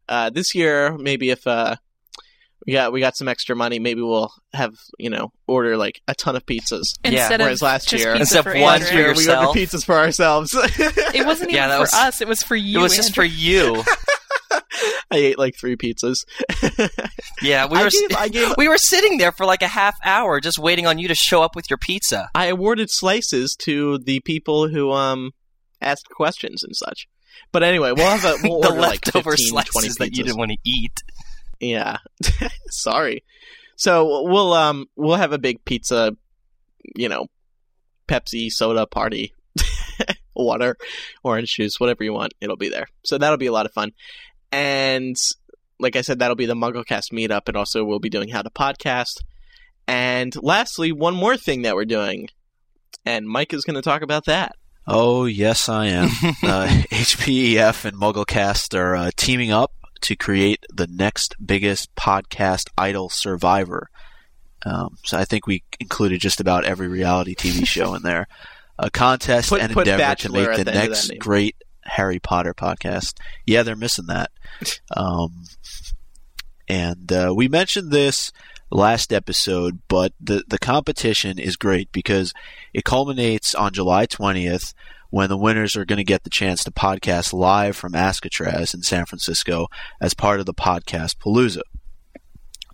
[0.10, 1.76] Uh, this year, maybe if uh,
[2.68, 6.14] we got we got some extra money, maybe we'll have you know order like a
[6.16, 6.84] ton of pizzas.
[7.04, 7.12] Yeah.
[7.12, 8.90] Instead Whereas of last just year- pizza Instead for of one Andrew.
[8.90, 10.52] for your- we ordered pizzas for ourselves.
[11.14, 12.22] It wasn't even Yeah, that for was- us.
[12.22, 12.80] It was for you.
[12.80, 13.84] It was just for you.
[15.14, 16.24] I ate like three pizzas.
[17.44, 19.96] Yeah, we I were gave- I gave- we were sitting there for like a half
[20.06, 22.30] hour just waiting on you to show up with your pizza.
[22.36, 25.32] I awarded slices to the people who um
[25.82, 27.08] asked questions and such.
[27.52, 30.24] But anyway, we'll have a we'll the order like leftover 15, 20 slices that you
[30.24, 31.02] didn't want to eat.
[31.62, 31.98] Yeah,
[32.70, 33.24] sorry.
[33.76, 36.16] So we'll um we'll have a big pizza,
[36.96, 37.28] you know,
[38.08, 39.34] Pepsi soda party,
[40.36, 40.76] water,
[41.24, 42.34] orange juice, whatever you want.
[42.42, 42.88] It'll be there.
[43.06, 43.92] So that'll be a lot of fun.
[44.52, 45.16] And
[45.80, 48.50] like I said, that'll be the MuggleCast meetup, and also we'll be doing how to
[48.50, 49.22] podcast.
[49.88, 52.30] And lastly, one more thing that we're doing,
[53.06, 54.56] and Mike is going to talk about that.
[54.88, 56.06] Oh, yes, I am.
[56.44, 63.10] uh, HPEF and MuggleCast are uh, teaming up to create the next biggest podcast idol
[63.10, 63.90] survivor.
[64.66, 68.28] Um, so I think we included just about every reality TV show in there.
[68.78, 71.56] A contest Put- and put endeavor to make the the end of that next great
[71.84, 73.18] Harry Potter podcast.
[73.46, 74.32] Yeah, they're missing that.
[74.96, 75.46] Um,
[76.68, 78.32] and uh, we mentioned this
[78.70, 82.34] last episode, but the the competition is great because
[82.74, 84.74] it culminates on July 20th
[85.12, 88.82] when the winners are going to get the chance to podcast live from Azkatraz in
[88.82, 89.68] San Francisco
[90.00, 91.62] as part of the podcast Palooza.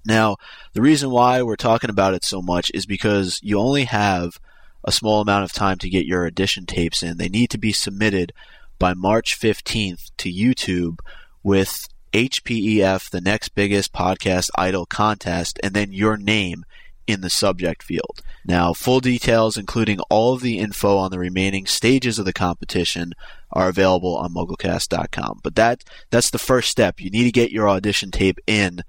[0.06, 0.38] Now,
[0.72, 4.40] the reason why we're talking about it so much is because you only have
[4.86, 7.18] a small amount of time to get your audition tapes in.
[7.18, 8.32] They need to be submitted
[8.80, 11.00] by March 15th to YouTube
[11.44, 16.64] with HPEF, the next biggest podcast idol contest, and then your name
[17.08, 18.22] in the subject field.
[18.46, 23.14] Now, full details, including all of the info on the remaining stages of the competition,
[23.52, 25.40] are available on MuggleCast.com.
[25.44, 27.00] But that that's the first step.
[27.00, 28.82] You need to get your audition tape in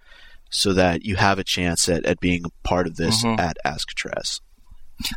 [0.51, 3.39] so that you have a chance at, at being part of this Mhm.
[3.39, 4.41] at Azkatraz.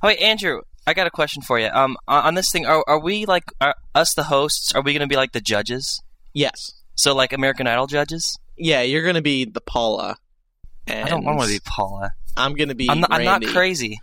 [0.04, 1.68] Oh, wait, Andrew, I got a question for you.
[1.68, 4.74] Um, on on this thing, are, are we like are us the hosts?
[4.76, 6.02] Are we going to be like the judges?
[6.34, 6.74] Yes.
[6.96, 8.38] So like American Idol judges?
[8.58, 10.18] Yeah, you're going to be the Paula.
[10.88, 12.12] And I don't want to be Paula.
[12.38, 13.48] I'm going to be I'm not, I'm not Randy.
[13.48, 14.00] crazy.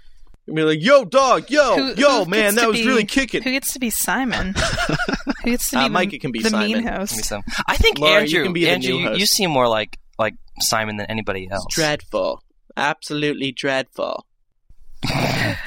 [0.47, 3.43] You'll be like, yo, dog, yo, Who- yo, who man, that was be- really kicking.
[3.43, 4.55] Who gets to be Simon?
[5.45, 6.67] Who gets to be Uh, Mike, it can be the Simon.
[6.69, 7.25] mean Give me host?
[7.25, 7.43] some.
[7.67, 9.99] I think Laura, you Andrew, can be the Andrew, new you, you seem more like
[10.19, 11.67] like Simon than anybody else.
[11.71, 12.43] Dreadful.
[12.77, 14.25] Absolutely dreadful.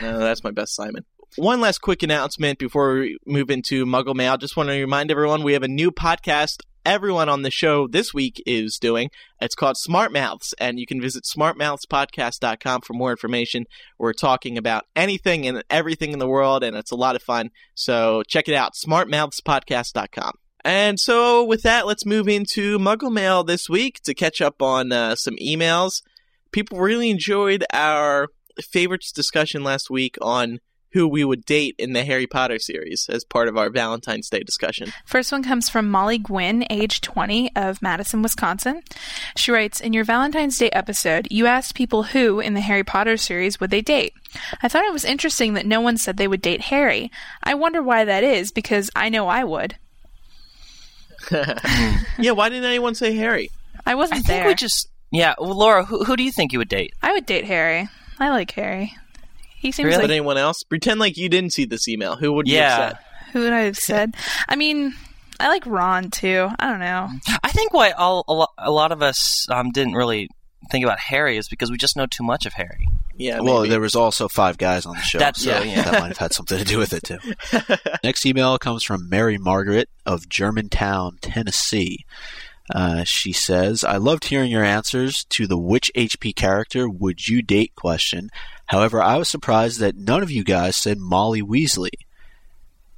[0.01, 1.05] no, that's my best Simon.
[1.37, 4.35] One last quick announcement before we move into Muggle Mail.
[4.37, 8.13] Just want to remind everyone we have a new podcast everyone on the show this
[8.13, 9.09] week is doing.
[9.39, 13.65] It's called Smart Mouths, and you can visit smartmouthspodcast.com for more information.
[13.97, 17.49] We're talking about anything and everything in the world, and it's a lot of fun.
[17.75, 20.33] So check it out, smartmouthspodcast.com.
[20.63, 24.91] And so, with that, let's move into Muggle Mail this week to catch up on
[24.91, 26.03] uh, some emails.
[26.51, 28.27] People really enjoyed our
[28.61, 30.59] favorites discussion last week on
[30.93, 34.41] who we would date in the Harry Potter series as part of our Valentine's Day
[34.41, 34.91] discussion.
[35.05, 38.81] First one comes from Molly Gwynn, age 20, of Madison, Wisconsin.
[39.35, 43.17] She writes In your Valentine's Day episode, you asked people who, in the Harry Potter
[43.17, 44.13] series, would they date.
[44.61, 47.11] I thought it was interesting that no one said they would date Harry.
[47.43, 49.75] I wonder why that is, because I know I would.
[51.31, 53.51] yeah, why didn't anyone say Harry?
[53.85, 54.47] I wasn't I think there.
[54.47, 55.35] we just yeah.
[55.37, 56.93] Well, Laura, who, who do you think you would date?
[57.01, 57.89] I would date Harry.
[58.19, 58.95] I like Harry.
[59.61, 60.01] He seems Really?
[60.01, 60.63] Like anyone else?
[60.63, 62.15] Pretend like you didn't see this email.
[62.15, 62.69] Who would you Yeah.
[62.69, 62.97] have said?
[63.33, 64.15] who would I have said?
[64.49, 64.93] I mean,
[65.39, 66.49] I like Ron too.
[66.59, 67.09] I don't know.
[67.43, 70.27] I think why all a, lo- a lot of us um, didn't really
[70.71, 72.87] think about Harry is because we just know too much of Harry.
[73.15, 73.69] Yeah, well, maybe.
[73.69, 75.19] there was also five guys on the show.
[75.19, 75.83] That's so true, yeah.
[75.83, 77.19] that might have had something to do with it too.
[78.03, 82.05] Next email comes from Mary Margaret of Germantown, Tennessee.
[82.73, 87.41] Uh, she says, "I loved hearing your answers to the which HP character would you
[87.41, 88.29] date question.
[88.67, 91.91] However, I was surprised that none of you guys said Molly Weasley.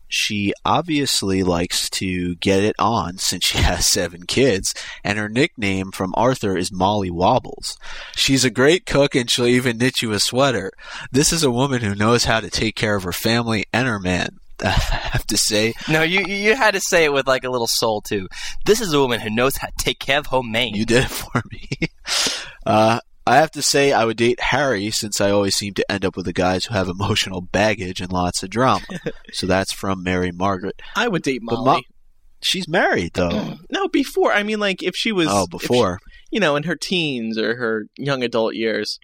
[0.07, 5.91] She obviously likes to get it on since she has seven kids, and her nickname
[5.91, 7.79] from Arthur is Molly Wobbles.
[8.15, 10.71] She's a great cook and she'll even knit you a sweater.
[11.11, 13.99] This is a woman who knows how to take care of her family and her
[13.99, 14.37] man.
[14.63, 14.69] I
[15.13, 18.01] have to say, No, you you had to say it with like a little soul
[18.01, 18.27] too.
[18.65, 20.69] This is a woman who knows how to take care of her man.
[20.73, 21.69] you did it for me.
[22.65, 26.03] uh, I have to say, I would date Harry since I always seem to end
[26.03, 28.85] up with the guys who have emotional baggage and lots of drama.
[29.31, 30.81] so that's from Mary Margaret.
[30.95, 31.65] I would date Molly.
[31.77, 31.81] Mo-
[32.41, 33.55] She's married though.
[33.71, 34.33] no, before.
[34.33, 35.27] I mean, like if she was.
[35.31, 35.99] oh, if before.
[36.03, 38.99] she- you know, in her teens or her young adult years.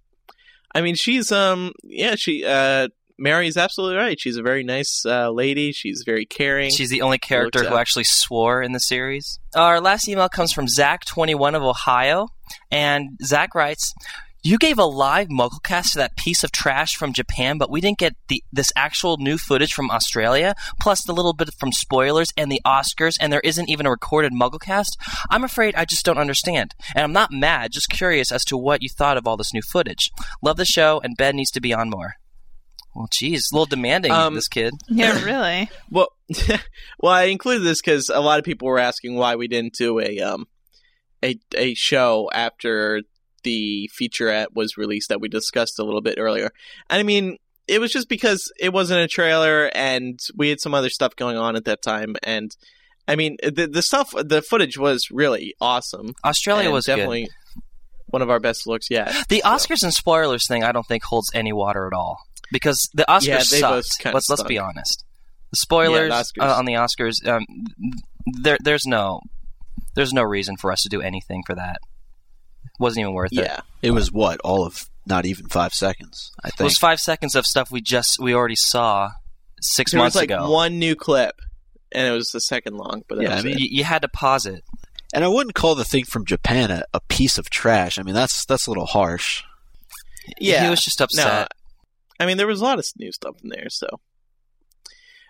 [0.75, 4.19] I mean, she's um, yeah, she uh, Mary's absolutely right.
[4.19, 5.71] She's a very nice uh, lady.
[5.71, 6.71] She's very caring.
[6.71, 7.79] She's the only character who out.
[7.79, 9.39] actually swore in the series.
[9.55, 12.29] Our last email comes from Zach21 of Ohio,
[12.71, 13.93] and Zach writes,
[14.43, 17.99] "You gave a live MuggleCast to that piece of trash from Japan, but we didn't
[17.99, 22.51] get the this actual new footage from Australia, plus the little bit from spoilers and
[22.51, 24.91] the Oscars, and there isn't even a recorded MuggleCast.
[25.29, 28.81] I'm afraid I just don't understand, and I'm not mad, just curious as to what
[28.81, 30.11] you thought of all this new footage.
[30.41, 32.15] Love the show, and Ben needs to be on more."
[32.95, 34.73] Well, geez, a little demanding, Um, this kid.
[34.89, 35.69] Yeah, really.
[35.89, 36.09] Well,
[36.99, 39.99] well, I included this because a lot of people were asking why we didn't do
[39.99, 40.45] a um
[41.23, 43.01] a a show after
[43.43, 46.49] the featurette was released that we discussed a little bit earlier.
[46.89, 50.73] And I mean, it was just because it wasn't a trailer, and we had some
[50.73, 52.15] other stuff going on at that time.
[52.23, 52.51] And
[53.07, 56.13] I mean, the the stuff, the footage was really awesome.
[56.25, 56.95] Australia and was good.
[56.97, 57.29] definitely
[58.07, 59.13] one of our best looks yet.
[59.29, 62.17] The So- Oscars and spoilers thing, I don't think holds any water at all
[62.51, 64.05] because the Oscars Yeah, sucked.
[64.05, 65.03] Let's let's be honest.
[65.51, 67.43] The spoilers Yeah, the uh, on the Oscars, um,
[68.41, 69.21] there there's no
[69.95, 71.79] there's no reason for us to do anything for that.
[72.79, 73.39] Wasn't even worth it.
[73.39, 76.31] Yeah, It was what all of not even five seconds.
[76.43, 79.11] I think It was five seconds of stuff we just we already saw
[79.61, 80.49] six there was months like ago.
[80.51, 81.35] one new clip,
[81.91, 83.03] and it was the second long.
[83.09, 84.63] But Yeah, I mean, you, you had to pause it.
[85.13, 87.97] and I wouldn't call the thing from Japan a, a piece of trash.
[87.97, 89.43] I mean, that's that's a little harsh.
[90.39, 91.51] yeah, he was just upset.
[92.19, 93.69] I mean there was a lot of new stuff in there.
[93.69, 93.87] So,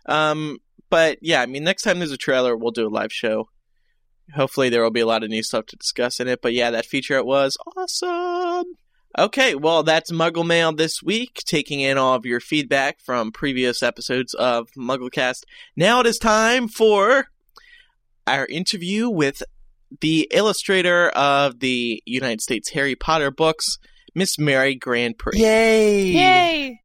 [0.06, 3.50] um, but yeah, I mean next time there's a trailer, we'll do a live show.
[4.36, 6.42] Hopefully there will be a lot of new stuff to discuss in it.
[6.42, 8.76] But yeah, that featurette was awesome.
[9.18, 13.82] Okay, well that's Muggle Mail this week, taking in all of your feedback from previous
[13.82, 15.44] episodes of MuggleCast.
[15.76, 17.28] Now it is time for
[18.28, 19.42] our interview with
[20.02, 23.80] the illustrator of the United States Harry Potter books,
[24.16, 25.34] Miss Mary GrandPré.
[25.34, 26.02] Yay!
[26.04, 26.82] Yay!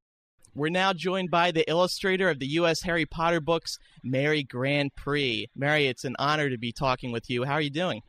[0.54, 2.82] We're now joined by the illustrator of the U.S.
[2.82, 5.46] Harry Potter books, Mary GrandPré.
[5.56, 7.44] Mary, it's an honor to be talking with you.
[7.44, 8.02] How are you doing?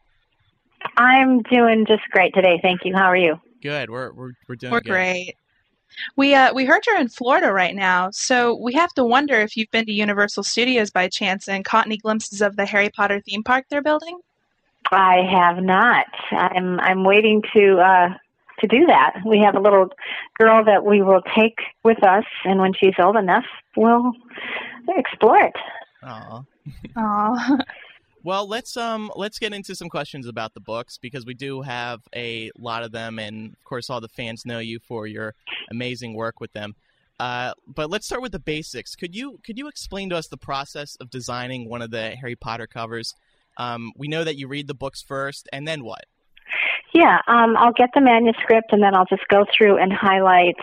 [0.97, 2.59] I'm doing just great today.
[2.61, 2.93] Thank you.
[2.95, 3.39] How are you?
[3.63, 3.89] Good.
[3.89, 4.91] We're we're, we're doing We're good.
[4.91, 5.33] great.
[6.17, 9.55] We uh we heard you're in Florida right now, so we have to wonder if
[9.57, 13.21] you've been to Universal Studios by chance and caught any glimpses of the Harry Potter
[13.21, 14.19] theme park they're building.
[14.91, 16.05] I have not.
[16.31, 18.09] I'm I'm waiting to uh
[18.59, 19.15] to do that.
[19.25, 19.89] We have a little
[20.39, 24.13] girl that we will take with us and when she's old enough, we'll
[24.97, 25.55] explore it.
[26.03, 26.43] Aw.
[26.95, 27.57] Aw.
[28.23, 32.01] Well, let's um let's get into some questions about the books because we do have
[32.15, 35.35] a lot of them, and of course, all the fans know you for your
[35.69, 36.73] amazing work with them.
[37.19, 38.95] Uh, but let's start with the basics.
[38.95, 42.35] Could you could you explain to us the process of designing one of the Harry
[42.35, 43.13] Potter covers?
[43.57, 46.05] Um, we know that you read the books first, and then what?
[46.95, 50.55] Yeah, um, I'll get the manuscript and then I'll just go through and highlight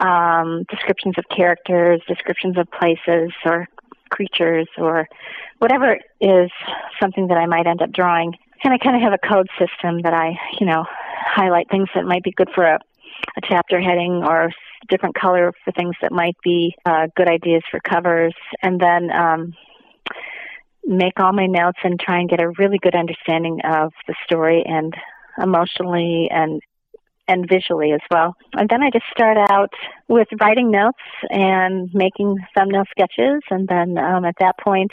[0.00, 3.68] um, descriptions of characters, descriptions of places or
[4.10, 5.06] creatures or
[5.60, 6.50] whatever is
[7.00, 8.32] something that I might end up drawing.
[8.64, 10.86] And I kind of have a code system that I, you know,
[11.24, 12.80] highlight things that might be good for a,
[13.36, 14.50] a chapter heading or
[14.88, 18.34] different color for things that might be uh, good ideas for covers.
[18.60, 19.52] And then um,
[20.84, 24.64] make all my notes and try and get a really good understanding of the story
[24.66, 24.92] and
[25.40, 26.60] emotionally and
[27.26, 28.36] and visually as well.
[28.52, 29.72] And then I just start out
[30.08, 30.98] with writing notes
[31.30, 34.90] and making thumbnail sketches, and then um, at that point,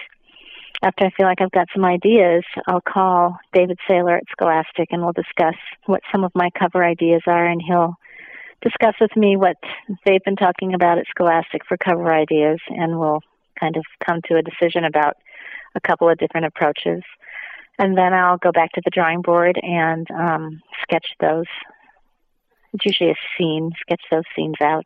[0.82, 5.02] after I feel like I've got some ideas, I'll call David Saylor at Scholastic and
[5.02, 7.96] we'll discuss what some of my cover ideas are, and he'll
[8.62, 9.58] discuss with me what
[10.06, 13.22] they've been talking about at Scholastic for cover ideas, and we'll
[13.60, 15.18] kind of come to a decision about
[15.76, 17.04] a couple of different approaches.
[17.80, 21.46] And then I'll go back to the drawing board and um, sketch those.
[22.74, 24.86] It's usually a scene, sketch those scenes out.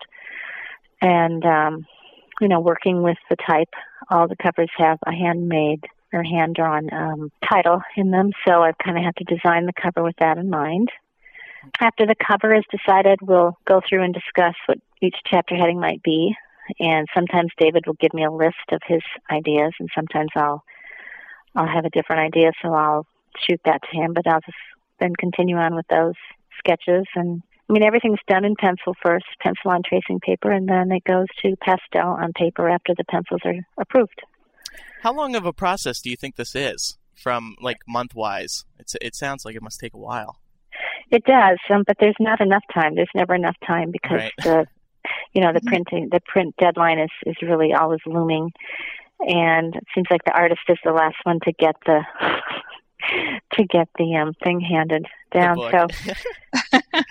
[1.01, 1.85] And, um,
[2.41, 3.69] you know, working with the type,
[4.09, 8.77] all the covers have a handmade or hand drawn um, title in them, so I've
[8.77, 10.89] kind of have to design the cover with that in mind.
[11.79, 16.01] After the cover is decided, we'll go through and discuss what each chapter heading might
[16.03, 16.35] be.
[16.79, 20.63] And sometimes David will give me a list of his ideas, and sometimes I'll
[21.55, 23.05] I'll have a different idea, so I'll
[23.37, 24.13] shoot that to him.
[24.13, 24.57] But I'll just
[24.99, 26.15] then continue on with those
[26.57, 27.05] sketches.
[27.15, 31.03] And I mean, everything's done in pencil first, pencil on tracing paper, and then it
[31.03, 34.21] goes to pastel on paper after the pencils are approved.
[35.01, 38.65] How long of a process do you think this is, from like month wise?
[38.79, 40.37] It's it sounds like it must take a while.
[41.11, 42.95] It does, um, but there's not enough time.
[42.95, 44.33] There's never enough time because Right.
[44.43, 44.65] the,
[45.33, 48.51] you know, the printing, the print deadline is is really always looming,
[49.19, 52.01] and it seems like the artist is the last one to get the
[53.53, 55.57] to get the um thing handed down.
[55.71, 55.87] So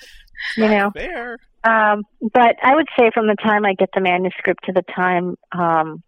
[0.57, 1.39] you know, Fair.
[1.65, 5.37] um, but I would say from the time I get the manuscript to the time
[5.53, 6.03] um,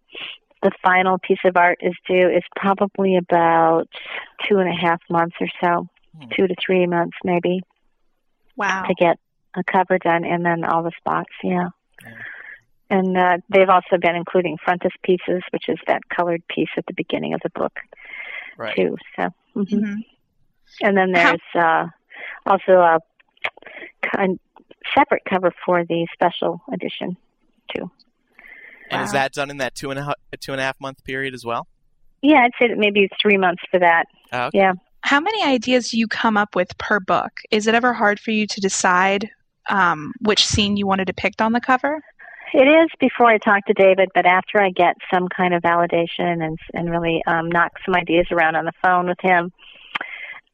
[0.63, 3.87] the final piece of art is due is probably about
[4.47, 5.87] two and a half months or so,
[6.19, 6.29] Hmm.
[6.35, 7.61] two to three months maybe
[8.55, 8.85] Wow.
[8.87, 9.19] to get
[9.55, 11.69] a cover done and then all the spots, yeah.
[12.03, 12.13] Yeah.
[12.89, 17.33] And uh, they've also been including frontispieces, which is that colored piece at the beginning
[17.33, 17.73] of the book
[18.57, 18.75] Right.
[18.75, 18.95] too.
[19.15, 19.95] So, hmm Mhm.
[20.81, 21.87] and then How- there's uh,
[22.45, 22.99] also a
[24.01, 24.39] kind
[24.95, 27.17] separate cover for the special edition
[27.75, 27.91] too.
[28.89, 31.03] And is that done in that two and a half, two and a half month
[31.03, 31.67] period as well?
[32.21, 34.05] Yeah, I'd say that maybe three months for that.
[34.31, 34.59] Oh, okay.
[34.59, 34.73] Yeah.
[35.01, 37.31] How many ideas do you come up with per book?
[37.51, 39.29] Is it ever hard for you to decide
[39.69, 42.01] um, which scene you want to depict on the cover?
[42.53, 46.43] It is before I talk to David, but after I get some kind of validation
[46.43, 49.51] and and really um, knock some ideas around on the phone with him,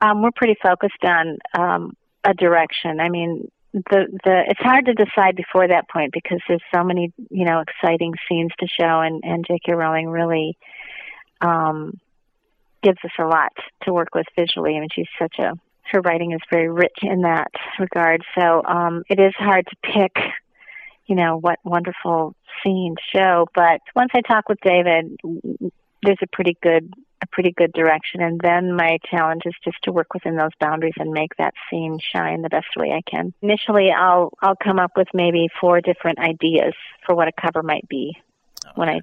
[0.02, 3.00] um, we're pretty focused on um, a direction.
[3.00, 7.14] I mean, the the it's hard to decide before that point because there's so many
[7.30, 9.74] you know exciting scenes to show, and and J.K.
[9.74, 10.58] Rowling really
[11.42, 12.00] um,
[12.82, 14.76] gives us a lot to work with visually.
[14.76, 15.54] I mean, she's such a
[15.92, 18.24] her writing is very rich in that regard.
[18.38, 20.16] So um, it is hard to pick
[21.08, 23.48] you know what wonderful scene to show.
[23.56, 25.18] But once i talk with david
[26.04, 28.22] there's a pretty good a pretty good direction.
[28.22, 31.98] And then my challenge is just to work within those boundaries and make that scene
[32.14, 33.34] shine the best way i can.
[33.42, 36.74] Initially i'll i'll come up with maybe four different ideas
[37.06, 38.16] for what a cover might be
[38.76, 39.00] when i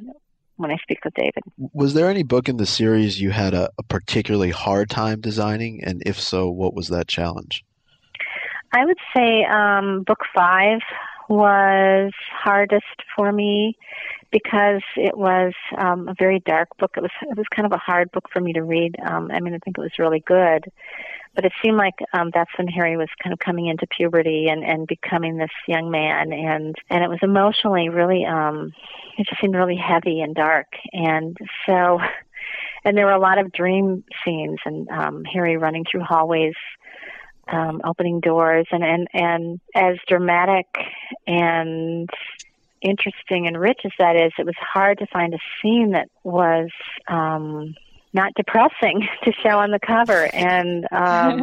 [0.57, 1.43] when i speak with david.
[1.73, 5.83] Was there any book in the series you had a, a particularly hard time designing?
[5.83, 7.65] And if so, what was that challenge?
[8.73, 10.81] I would say um, book five
[11.31, 12.85] was hardest
[13.17, 13.77] for me
[14.33, 16.95] because it was um, a very dark book.
[16.97, 18.97] It was it was kind of a hard book for me to read.
[19.01, 20.65] Um, I mean, I think it was really good,
[21.37, 24.65] but it seemed like um, that's when Harry was kind of coming into puberty and
[24.65, 28.73] and becoming this young man, and and it was emotionally really um,
[29.17, 32.01] it just seemed really heavy and dark, and so.
[32.83, 36.55] And there were a lot of dream scenes and um, Harry running through hallways
[37.51, 40.67] um, opening doors and, and and as dramatic
[41.27, 42.09] and
[42.83, 46.71] interesting and rich as that is, it was hard to find a scene that was
[47.09, 47.75] um,
[48.13, 51.43] not depressing to show on the cover, and um,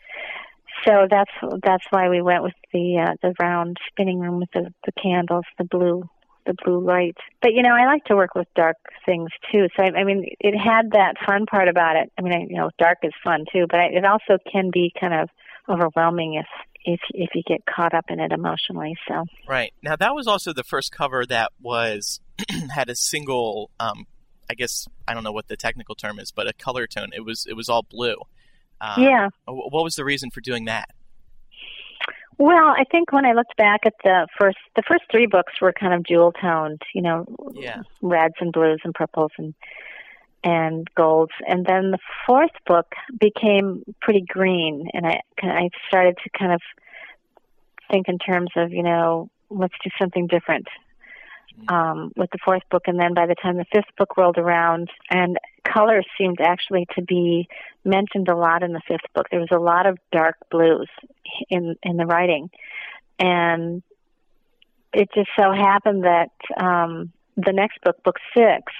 [0.84, 1.32] so that's
[1.62, 5.44] that's why we went with the uh, the round spinning room with the the candles,
[5.58, 6.02] the blue
[6.46, 7.16] the blue light.
[7.40, 8.76] But you know, I like to work with dark
[9.06, 9.68] things too.
[9.76, 12.12] So I, I mean, it had that fun part about it.
[12.18, 14.92] I mean, I, you know, dark is fun too, but I, it also can be
[14.98, 15.28] kind of
[15.68, 16.46] overwhelming if
[16.84, 18.96] if if you get caught up in it emotionally.
[19.08, 19.72] So Right.
[19.82, 22.20] Now that was also the first cover that was
[22.74, 24.06] had a single um
[24.50, 27.10] I guess I don't know what the technical term is, but a color tone.
[27.12, 28.16] It was it was all blue.
[28.80, 29.28] Um, yeah.
[29.46, 30.90] What was the reason for doing that?
[32.38, 35.72] Well, I think when I looked back at the first the first three books were
[35.72, 37.82] kind of jewel toned, you know, Yeah.
[38.00, 39.54] reds and blues and purples and
[40.44, 46.30] and golds, and then the fourth book became pretty green, and I I started to
[46.38, 46.60] kind of
[47.90, 50.66] think in terms of you know let's do something different
[51.68, 54.88] um, with the fourth book, and then by the time the fifth book rolled around,
[55.10, 57.48] and color seemed actually to be
[57.84, 59.26] mentioned a lot in the fifth book.
[59.30, 60.88] There was a lot of dark blues
[61.48, 62.50] in in the writing,
[63.18, 63.82] and
[64.92, 68.72] it just so happened that um, the next book, book six,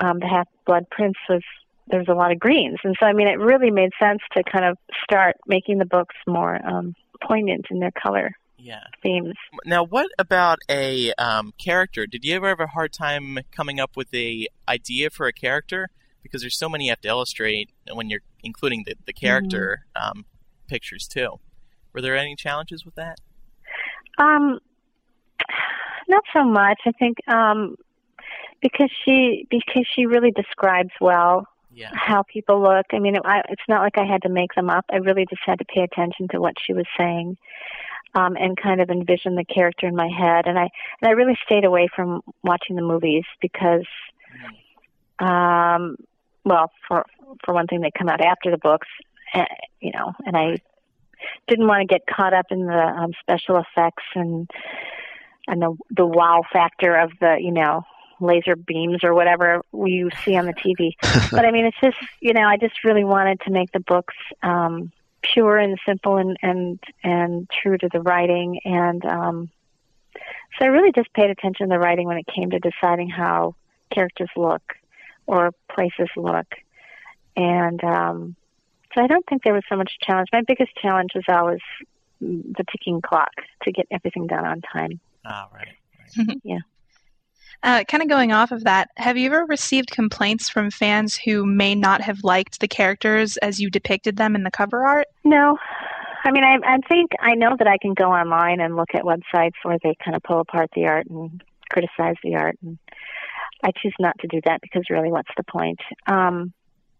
[0.00, 1.42] um, the Half Blood Prince was
[1.88, 4.42] there was a lot of greens, and so I mean it really made sense to
[4.42, 8.84] kind of start making the books more um, poignant in their color Yeah.
[9.02, 9.34] themes.
[9.64, 12.06] Now, what about a um, character?
[12.06, 15.90] Did you ever have a hard time coming up with a idea for a character?
[16.22, 20.24] Because there's so many you have to illustrate when you're including the, the character um,
[20.68, 21.38] pictures too.
[21.92, 23.18] Were there any challenges with that?
[24.18, 24.58] Um,
[26.08, 26.80] not so much.
[26.86, 27.76] I think um,
[28.60, 31.90] because she because she really describes well Yeah.
[31.92, 32.86] how people look.
[32.92, 34.84] I mean, it, I, it's not like I had to make them up.
[34.90, 37.36] I really just had to pay attention to what she was saying,
[38.14, 40.46] um, and kind of envision the character in my head.
[40.46, 40.68] And I
[41.00, 43.86] and I really stayed away from watching the movies because,
[45.18, 45.96] um,
[46.44, 47.04] well, for
[47.44, 48.88] for one thing, they come out after the books,
[49.34, 49.44] uh,
[49.80, 50.56] you know, and I
[51.48, 54.50] didn't want to get caught up in the um, special effects and
[55.46, 57.82] and the the wow factor of the you know
[58.20, 60.92] laser beams or whatever you see on the TV.
[61.30, 64.14] but I mean, it's just you know, I just really wanted to make the books
[64.42, 64.92] um,
[65.32, 69.50] pure and simple and and and true to the writing, and um,
[70.58, 73.54] so I really just paid attention to the writing when it came to deciding how
[73.92, 74.62] characters look
[75.26, 76.46] or places look,
[77.36, 78.36] and um,
[78.94, 80.28] so I don't think there was so much challenge.
[80.32, 81.60] My biggest challenge was always
[82.20, 85.00] the ticking clock to get everything done on time.
[85.24, 86.40] Ah, right.
[87.62, 91.44] Uh, kind of going off of that, have you ever received complaints from fans who
[91.44, 95.06] may not have liked the characters as you depicted them in the cover art?
[95.24, 95.56] No.
[96.24, 99.02] I mean, I, I think I know that I can go online and look at
[99.02, 102.78] websites where they kind of pull apart the art and criticize the art, and
[103.64, 105.78] I choose not to do that because really, what's the point?
[106.06, 106.52] Um,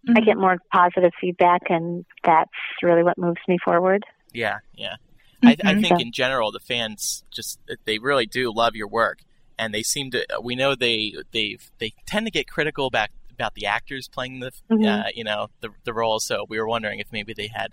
[0.09, 0.27] I Mhm.
[0.27, 2.51] get more positive feedback, and that's
[2.83, 4.05] really what moves me forward.
[4.33, 4.97] Yeah, yeah.
[5.43, 5.81] I, I Mhm.
[5.81, 9.19] think in general the fans just they really do love your work,
[9.59, 10.27] and they seem to.
[10.43, 14.53] We know they they they tend to get critical about about the actors playing the
[14.71, 14.87] Mhm.
[14.87, 16.27] uh, you know the the roles.
[16.27, 17.73] So we were wondering if maybe they had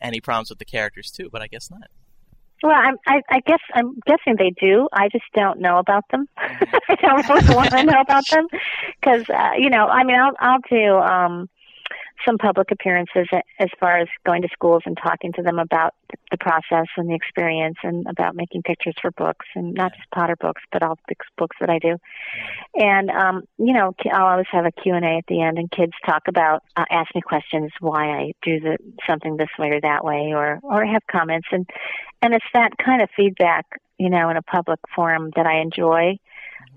[0.00, 1.88] any problems with the characters too, but I guess not.
[2.62, 4.88] Well, I'm, I, I guess I'm guessing they do.
[4.92, 6.26] I just don't know about them.
[6.38, 8.46] I don't really want to know about them
[8.98, 11.48] because uh, you know, I mean, I'll I'll do um,
[12.24, 13.26] some public appearances
[13.58, 15.94] as far as going to schools and talking to them about
[16.30, 20.36] the process and the experience and about making pictures for books and not just Potter
[20.36, 21.96] books, but all the books that I do.
[22.74, 25.70] And um, you know, I'll always have a Q and A at the end, and
[25.70, 29.80] kids talk about, uh, ask me questions why I do the something this way or
[29.80, 31.68] that way, or or have comments, and
[32.22, 33.66] and it's that kind of feedback,
[33.98, 36.18] you know, in a public forum that I enjoy.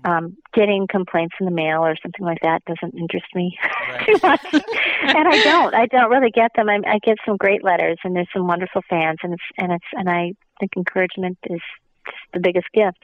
[0.02, 3.58] Um, getting complaints in the mail or something like that doesn't interest me
[4.06, 5.74] too much, and I don't.
[5.74, 6.70] I don't really get them.
[6.70, 9.84] I, I get some great letters, and there's some wonderful fans, and it's and it's
[9.92, 11.60] and I think encouragement is
[12.06, 12.98] just the biggest gift.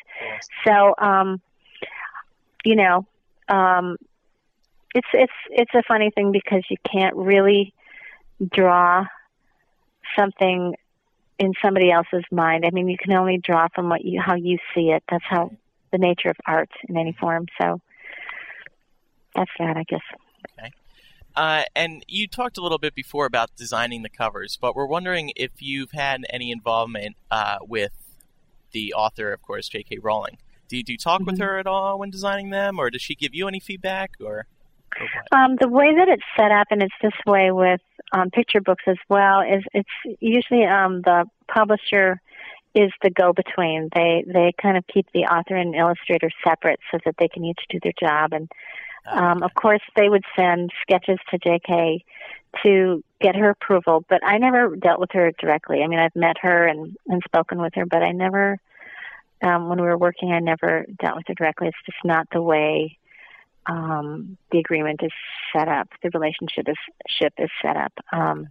[0.66, 1.40] So, um,
[2.64, 3.06] you know,
[3.48, 3.96] um,
[4.94, 7.74] it's it's it's a funny thing because you can't really
[8.50, 9.04] draw
[10.16, 10.74] something
[11.38, 12.64] in somebody else's mind.
[12.64, 15.02] I mean, you can only draw from what you how you see it.
[15.10, 15.50] That's how
[15.96, 17.46] the nature of art in any form.
[17.60, 17.80] So
[19.34, 20.00] that's that, I guess.
[21.34, 25.32] Uh, and you talked a little bit before about designing the covers, but we're wondering
[25.36, 27.92] if you've had any involvement uh, with
[28.72, 29.98] the author, of course, J.K.
[29.98, 30.38] Rowling.
[30.68, 31.42] Do you, do you talk with Mhm.
[31.44, 34.46] her at all when designing them, or does she give you any feedback, or,
[34.98, 35.06] or?
[35.38, 37.82] Um, the way that it's set up, and it's this way with
[38.12, 42.18] um, picture books as well, is it's usually um, the publisher
[42.76, 43.88] is the go-between.
[43.94, 47.60] They they kind of keep the author and illustrator separate so that they can each
[47.70, 48.32] do their job.
[48.32, 48.50] And
[49.10, 52.04] um, of course, they would send sketches to J.K.
[52.64, 55.82] to get her approval, but I never dealt with her directly.
[55.82, 58.58] I mean, I've met her and and spoken with her, but I never.
[59.42, 61.68] Um, when we were working, I never dealt with her directly.
[61.68, 62.98] It's just not the way
[63.66, 65.12] um, the agreement is
[65.52, 66.76] set up, the relationship is
[67.08, 67.92] ship is set up.
[68.12, 68.48] Um,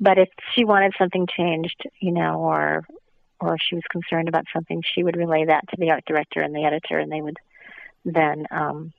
[0.00, 2.86] but if she wanted something changed, you know, or
[3.40, 6.54] or she was concerned about something, she would relay that to the art director and
[6.54, 7.36] the editor, and they would
[8.04, 8.92] then um,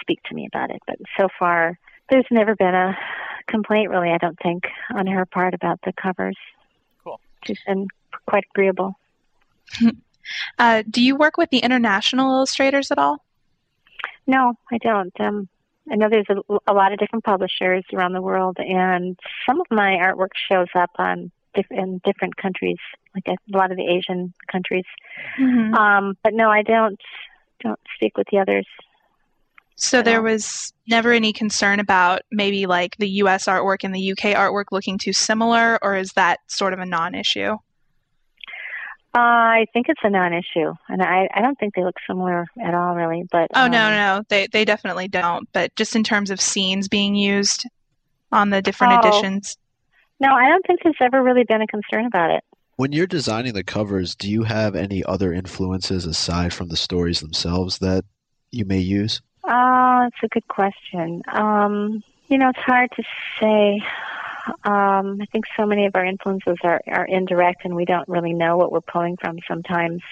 [0.00, 0.82] speak to me about it.
[0.86, 1.78] But so far,
[2.10, 2.98] there's never been a
[3.46, 4.10] complaint, really.
[4.10, 6.36] I don't think on her part about the covers.
[7.02, 7.20] Cool.
[7.44, 7.88] She's been
[8.26, 8.98] quite agreeable.
[10.58, 13.24] Uh, do you work with the international illustrators at all?
[14.26, 15.18] No, I don't.
[15.18, 15.48] Um,
[15.90, 19.66] I know there's a, a lot of different publishers around the world, and some of
[19.70, 22.78] my artwork shows up on diff- in different countries,
[23.14, 24.84] like a lot of the Asian countries.
[25.38, 25.74] Mm-hmm.
[25.74, 27.00] Um, but no, I don't
[27.62, 28.66] don't speak with the others.
[29.76, 33.46] So there was never any concern about maybe like the U.S.
[33.46, 34.34] artwork and the U.K.
[34.34, 37.56] artwork looking too similar, or is that sort of a non-issue?
[39.12, 42.94] I think it's a non-issue, and I I don't think they look similar at all,
[42.94, 43.24] really.
[43.30, 45.48] But Oh no, um, no, they they definitely don't.
[45.52, 47.66] But just in terms of scenes being used
[48.30, 48.98] on the different Oh.
[49.00, 49.56] editions,
[50.20, 52.44] no, I don't think there's ever really been a concern about it.
[52.76, 57.20] When you're designing the covers, do you have any other influences aside from the stories
[57.20, 58.04] themselves that
[58.52, 59.20] you may use?
[59.44, 61.22] Oh, that's a good question.
[61.32, 63.02] Um, you know, it's hard to
[63.40, 63.82] say.
[64.64, 68.32] Um, I think so many of our influences are, are indirect, and we don't really
[68.32, 70.02] know what we're pulling from sometimes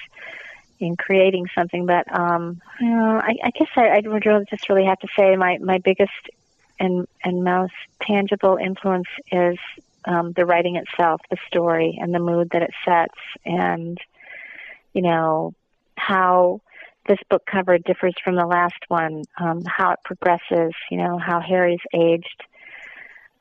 [0.79, 1.87] in creating something.
[1.87, 5.79] But um, I, I guess I, I would just really have to say my my
[5.79, 6.13] biggest
[6.79, 9.59] and and most tangible influence is
[10.05, 13.99] um, the writing itself, the story, and the mood that it sets, and
[14.93, 15.55] you know
[15.97, 16.61] how
[17.09, 21.41] this book cover differs from the last one, um, how it progresses, you know, how
[21.41, 22.45] Harry's aged,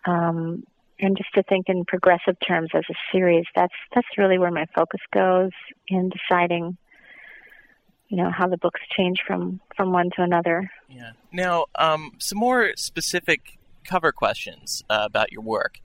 [0.05, 0.63] um,
[0.99, 3.45] and just to think in progressive terms as a series.
[3.55, 5.51] That's that's really where my focus goes
[5.87, 6.77] in deciding,
[8.09, 10.71] you know, how the books change from from one to another.
[10.89, 11.11] Yeah.
[11.31, 15.79] Now, um, some more specific cover questions uh, about your work.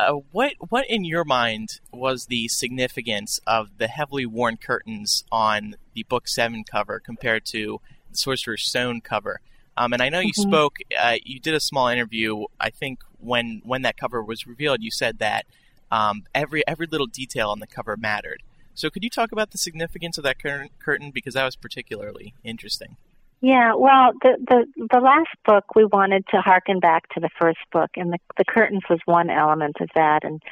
[0.00, 5.74] Uh, what what in your mind was the significance of the heavily worn curtains on
[5.94, 7.80] the book seven cover compared to
[8.10, 9.40] the Sorcerer's Stone cover?
[9.76, 10.48] Um, and I know you Mhm.
[10.48, 10.78] spoke.
[10.98, 12.44] Uh, you did a small interview.
[12.60, 15.46] I think when when that cover was revealed, you said that
[15.90, 18.42] um, every every little detail on the cover mattered.
[18.74, 22.34] So could you talk about the significance of that cur- curtain because that was particularly
[22.44, 22.96] interesting.
[23.40, 27.58] Yeah, well, the the the last book we wanted to harken back to the first
[27.72, 30.24] book, and the the curtains was one element of that.
[30.24, 30.42] And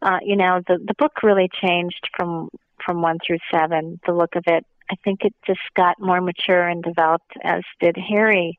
[0.00, 2.48] uh, you know, the the book really changed from
[2.84, 4.00] from one through seven.
[4.06, 7.96] The look of it, I think, it just got more mature and developed, as did
[7.96, 8.58] Harry.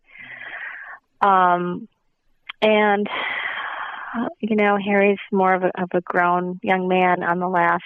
[1.21, 1.87] Um,
[2.61, 3.07] and
[4.39, 7.83] you know, Harry's more of a of a grown young man on the last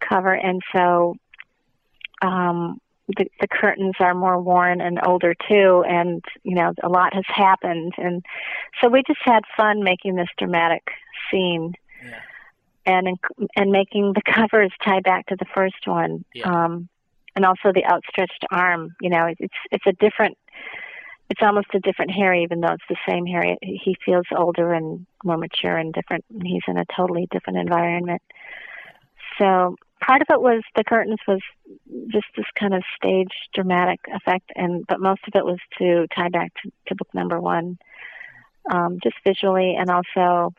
[0.00, 1.14] cover, and so
[2.22, 2.78] um
[3.16, 7.24] the, the curtains are more worn and older too, and you know a lot has
[7.28, 8.24] happened, and
[8.80, 10.82] so we just had fun making this dramatic
[11.30, 12.20] scene, Yeah.
[12.86, 13.18] and
[13.56, 16.50] and making the covers tie back to the first one, Yeah.
[16.50, 16.88] um,
[17.36, 18.94] and also the outstretched arm.
[19.00, 20.38] You know, it's it's a different,
[21.32, 23.56] it's almost a different Harry, even though it's the same Harry.
[23.62, 26.26] He feels older and more mature and different.
[26.28, 28.20] and He's in a totally different environment.
[29.38, 31.40] So part of it was the curtains was
[32.08, 36.28] just this kind of stage dramatic effect and but most of it was to tie
[36.28, 37.78] back to, to book number one
[38.70, 40.52] um, just visually and also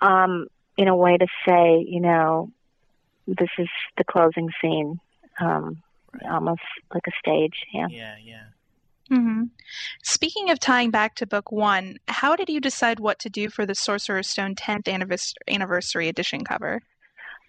[0.00, 0.46] um,
[0.78, 2.48] in a way to say you know
[3.26, 5.00] this is the closing scene
[5.38, 5.82] um,
[6.30, 6.62] almost
[6.94, 8.44] like a stage yeah Yeah, yeah.
[9.10, 9.42] Hmm
[10.02, 13.66] Speaking of tying back to book one, how did you decide what to do for
[13.66, 14.88] the Sorcerer's Stone 10th
[15.48, 16.80] anniversary edition cover?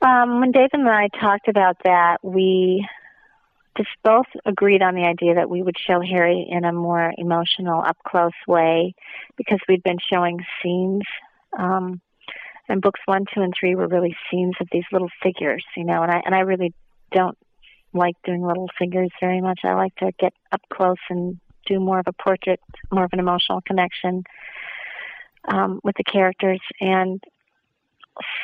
[0.02, 2.88] Um, when Dave and I talked about that, we
[3.78, 7.82] just both agreed on the idea that we would show Harry in a more emotional,
[7.82, 8.96] up close way
[9.38, 11.04] because we'd been showing scenes.
[11.58, 12.02] Um,
[12.68, 16.02] and books one, two, and three were really scenes of these little figures, you know,
[16.04, 16.74] and I and I really
[17.12, 17.38] don't
[17.94, 19.60] like doing little figures very much.
[19.64, 22.60] I like to get up close and do more of a portrait,
[22.92, 24.24] more of an emotional connection
[25.48, 26.62] um, with the characters.
[26.80, 27.24] And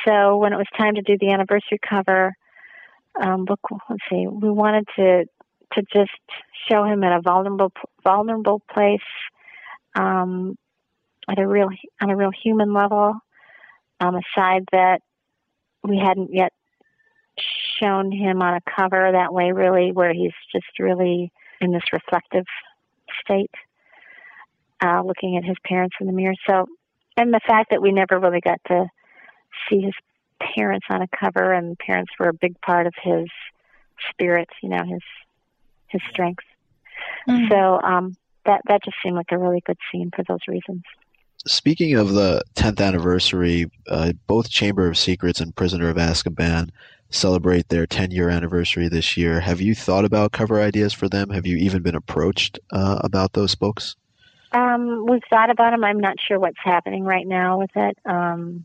[0.04, 2.34] so when it was time to do the anniversary cover,
[3.20, 5.24] um, book let's see, we wanted to
[5.74, 6.10] to just
[6.68, 9.00] show him in a vulnerable vulnerable place,
[9.94, 10.56] um,
[11.28, 11.68] at a real
[12.00, 13.14] on a real human level,
[14.00, 15.02] um, a side that
[15.82, 16.52] we hadn't yet
[17.80, 22.46] shown him on a cover that way, really, where he's just really in this reflective
[23.20, 23.50] state,
[24.82, 26.34] uh, looking at his parents in the mirror.
[26.48, 26.66] So,
[27.16, 28.86] and the fact that we never really got to
[29.68, 29.94] see his
[30.40, 33.26] parents on a cover, and parents were a big part of his
[34.10, 35.02] spirit, you know, his
[35.88, 36.44] his strength.
[37.28, 37.48] Mhm.
[37.48, 40.82] So um, that that just seemed like a really good scene for those reasons.
[41.46, 46.70] Speaking of the 10th anniversary, uh, both Chamber of Secrets and Prisoner of Azkaban
[47.10, 49.40] celebrate their 10 year anniversary this year.
[49.40, 51.30] Have you thought about cover ideas for them?
[51.30, 53.96] Have you even been approached uh, about those books?
[54.52, 55.84] Um, we've thought about them.
[55.84, 57.98] I'm not sure what's happening right now with it.
[58.04, 58.64] Um,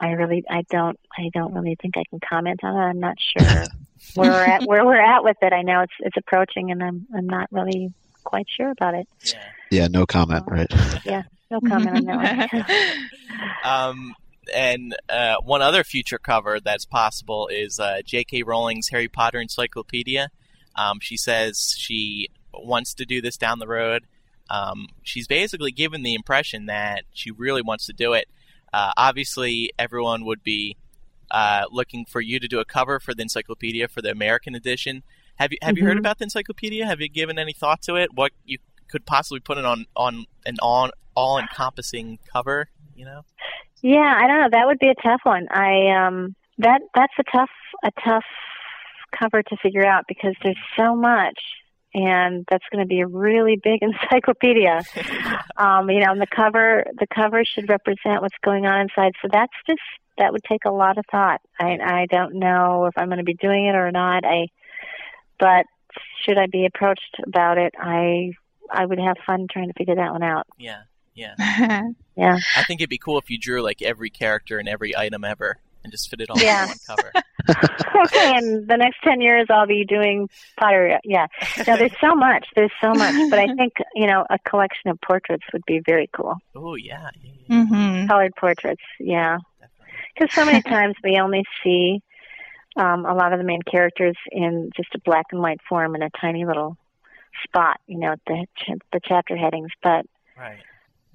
[0.00, 2.78] I really, I don't, I don't really think I can comment on it.
[2.78, 3.64] I'm not sure
[4.14, 5.52] where we're at, where we're at with it.
[5.52, 7.92] I know it's it's approaching, and I'm I'm not really
[8.24, 9.08] quite sure about it.
[9.24, 9.42] Yeah.
[9.70, 10.66] Yeah, no comment, right?
[11.04, 12.64] Yeah, no comment on that one.
[13.64, 14.14] Um,
[14.54, 18.42] and uh, one other future cover that's possible is uh, J.K.
[18.42, 20.28] Rowling's Harry Potter Encyclopedia.
[20.76, 24.06] Um, she says she wants to do this down the road.
[24.48, 28.26] Um, she's basically given the impression that she really wants to do it.
[28.72, 30.76] Uh, obviously, everyone would be
[31.30, 35.02] uh, looking for you to do a cover for the encyclopedia for the American edition.
[35.36, 36.00] Have you have you heard Mhm.
[36.00, 36.84] about the encyclopedia?
[36.86, 38.10] Have you given any thought to it?
[38.14, 42.68] What you could possibly put it on on an on all encompassing cover?
[42.96, 43.24] You know.
[43.82, 44.48] Yeah, I don't know.
[44.50, 45.48] That would be a tough one.
[45.50, 47.50] I um that that's a tough
[47.84, 48.24] a tough
[49.18, 51.38] cover to figure out because there's so much
[51.92, 54.80] and that's going to be a really big encyclopedia.
[55.56, 59.12] um, you know, and the cover the cover should represent what's going on inside.
[59.22, 59.80] So that's just
[60.18, 61.40] that would take a lot of thought.
[61.58, 64.24] I I don't know if I'm going to be doing it or not.
[64.24, 64.48] I
[65.38, 65.66] but
[66.22, 68.32] should I be approached about it, I
[68.70, 70.46] I would have fun trying to figure that one out.
[70.58, 70.82] Yeah,
[71.14, 71.34] yeah.
[72.16, 72.36] Yeah.
[72.54, 75.56] I think it'd be cool if you drew like every character and every item ever
[75.82, 76.62] and just fit it all Yeah.
[76.64, 77.12] on one cover.
[78.04, 80.98] okay, and the next 10 years I'll be doing pottery.
[81.02, 81.28] Yeah.
[81.66, 82.46] No, there's so much.
[82.54, 83.14] There's so much.
[83.30, 86.36] But I think, you know, a collection of portraits would be very cool.
[86.54, 88.82] Oh yeah, yeah, yeah, hmm Colored portraits.
[88.98, 89.38] Yeah.
[90.14, 92.02] Because so many times we only see
[92.76, 96.02] um, a lot of the main characters in just a black and white form in
[96.02, 96.76] a tiny little
[97.44, 99.70] spot, you know, the, ch- the chapter headings.
[99.82, 100.04] But
[100.38, 100.58] Right.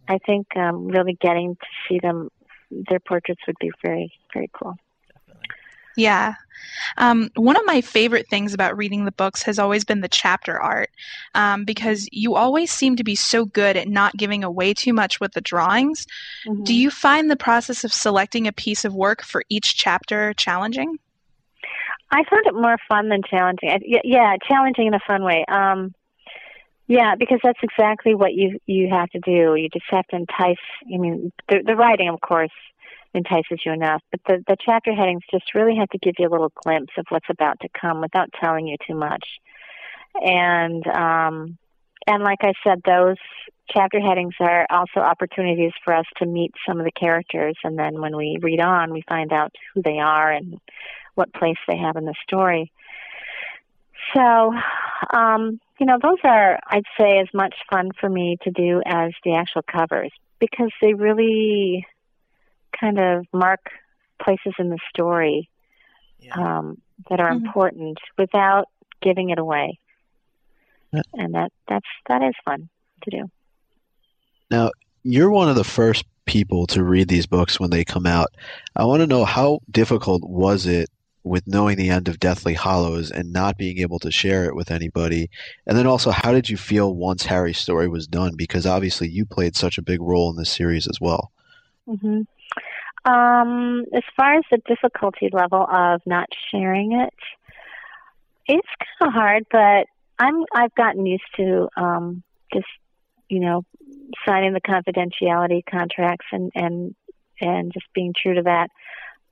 [0.07, 2.29] I think um, really getting to see them,
[2.69, 4.75] their portraits would be very, very cool.
[5.07, 5.49] Definitely.
[5.97, 6.33] Yeah.
[6.97, 10.59] Um, one of my favorite things about reading the books has always been the chapter
[10.59, 10.89] art
[11.33, 15.19] um, because you always seem to be so good at not giving away too much
[15.19, 16.05] with the drawings.
[16.63, 20.97] Do you find the process of selecting a piece of work for each chapter challenging?
[22.11, 23.69] I found it more fun than challenging.
[23.69, 25.43] I- Yeah, challenging in a fun way.
[25.47, 25.93] Um,
[26.87, 29.55] yeah, because that's exactly what you you have to do.
[29.55, 30.57] You just have to entice.
[30.93, 32.51] I mean, the, the writing, of course,
[33.13, 36.31] entices you enough, but the the chapter headings just really have to give you a
[36.31, 39.25] little glimpse of what's about to come without telling you too much.
[40.21, 41.57] And um,
[42.05, 43.17] and like I said, those
[43.69, 47.99] chapter headings are also opportunities for us to meet some of the characters, and then
[47.99, 50.59] when we read on, we find out who they are and
[51.15, 52.71] what place they have in the story.
[54.13, 54.53] So,
[55.13, 59.11] um, you know, those are, I'd say, as much fun for me to do as
[59.23, 61.85] the actual covers because they really
[62.79, 63.71] kind of mark
[64.21, 65.49] places in the story
[66.19, 66.33] Yeah.
[66.35, 67.45] um, that are Mhm.
[67.45, 68.69] important without
[69.01, 69.79] giving it away.
[70.91, 71.01] Yeah.
[71.13, 72.69] And that that's that is fun
[73.03, 73.29] to do.
[74.49, 74.71] Now,
[75.03, 78.29] you're one of the first people to read these books when they come out.
[78.75, 80.89] I want to know how difficult was it
[81.25, 84.71] with knowing the end of Deathly Hallows and not being able to share it with
[84.71, 85.29] anybody?
[85.65, 88.35] And then also, how did you feel once Harry's story was done?
[88.35, 91.31] Because obviously, you played such a big role in this series as well.
[91.87, 92.21] Mm-hmm.
[93.11, 97.13] Um, as far as the difficulty level of not sharing it,
[98.47, 98.67] it's
[98.99, 99.87] kind of hard, but
[100.19, 102.23] I'm I've gotten used to um,
[102.53, 102.67] just
[103.29, 103.63] you know
[104.25, 106.95] signing the confidentiality contracts and and
[107.41, 108.69] and just being true to that.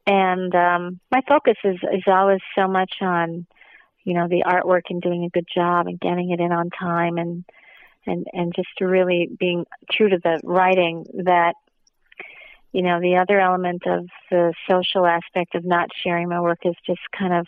[0.05, 3.45] And um, my focus is is always so much on
[4.03, 7.17] you know the artwork and doing a good job and getting it in on time
[7.17, 7.45] and
[8.05, 11.53] and and just really being true to the writing that
[12.73, 16.73] you know, the other element of the social aspect of not sharing my work is
[16.85, 17.47] just kind of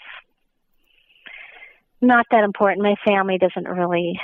[2.00, 2.84] not that important.
[2.84, 4.20] My family doesn't really,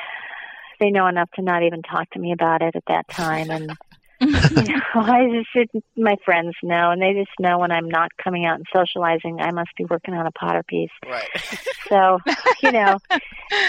[0.80, 3.50] they know enough to not even talk to me about it at that time.
[3.50, 3.72] And,
[4.22, 8.46] you know, I just, my friends know, and they just know when I'm not coming
[8.46, 10.92] out and socializing, I must be working on a Potter piece.
[11.06, 11.28] Right.
[11.90, 12.20] So,
[12.64, 13.00] you know,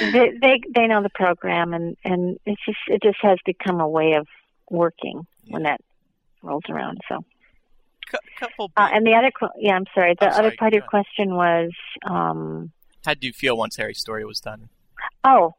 [0.01, 3.89] they, they, they know the program and, and it's just, it just has become a
[3.89, 4.29] way of
[4.71, 5.81] working when that
[6.41, 7.01] rolls around.
[7.09, 7.25] So,
[8.09, 8.71] Cou- couple.
[8.77, 10.15] uh, and the other, yeah, I'm sorry.
[10.21, 11.73] The other sorry, part of your question was,
[12.09, 12.71] um,
[13.05, 14.69] How did you feel once Harry's story was done?
[15.25, 15.55] oh,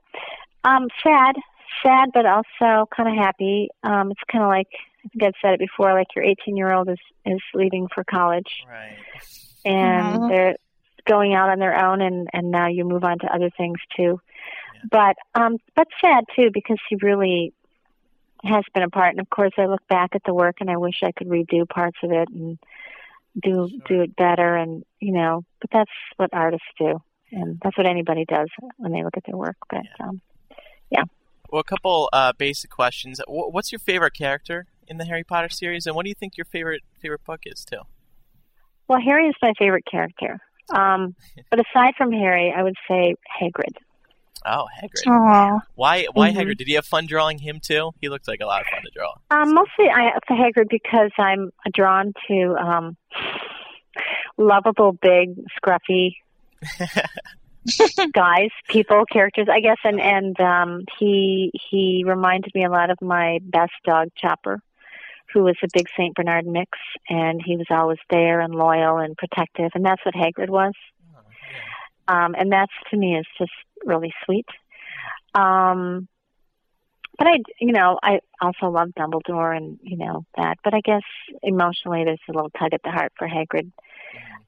[0.64, 1.36] um, sad,
[1.82, 3.70] sad, but also kind of happy.
[3.84, 4.68] Um, it's kind of like
[5.06, 5.94] I think I've said it before.
[5.94, 8.98] Like your 18 year old is is leaving for college, Right.
[9.66, 10.28] and Aw.
[10.28, 10.56] they're
[11.06, 14.20] going out on their own, and and now you move on to other things too.
[14.90, 17.54] But um, but sad too because he really
[18.44, 19.12] has been a part.
[19.12, 21.68] And of course, I look back at the work, and I wish I could redo
[21.68, 22.58] parts of it and
[23.42, 24.56] do do it better.
[24.56, 27.02] And you know, but that's what artists do,
[27.32, 29.58] and that's what anybody does when they look at their work.
[29.70, 30.22] But um,
[31.54, 33.22] Well, a couple uh, basic questions.
[33.28, 36.46] What's your favorite character in the Harry Potter series, and what do you think your
[36.46, 37.82] favorite favorite book is too?
[38.88, 40.40] well, Harry is my favorite character.
[40.74, 41.14] Um,
[41.52, 43.78] but aside from Harry, I would say Hagrid.
[44.44, 45.06] Oh, Hagrid.
[45.12, 45.60] Aw.
[45.76, 46.38] Why why Mhm.
[46.38, 46.58] Hagrid?
[46.58, 47.92] Did you have fun drawing him too?
[48.02, 49.14] He looked like a lot of fun to draw.
[49.30, 52.98] Um, mostly I for Hagrid because I'm drawn to um,
[54.40, 56.16] lovable, big, scruffy
[58.14, 63.02] guys, people, characters, I guess, and and um, he he reminded me a lot of
[63.02, 64.60] my best dog, Chopper,
[65.34, 66.78] who was a big Saint Bernard mix,
[67.10, 70.74] and he was always there and loyal and protective, and that's what Hagrid was.
[72.08, 73.52] Um, and that's to me is just
[73.86, 74.48] really sweet.
[75.34, 76.08] Um,
[77.18, 80.58] but I, you know, I also love Dumbledore and you know that.
[80.64, 81.04] But I guess
[81.42, 83.72] emotionally, there's a little tug at the heart for Hagrid.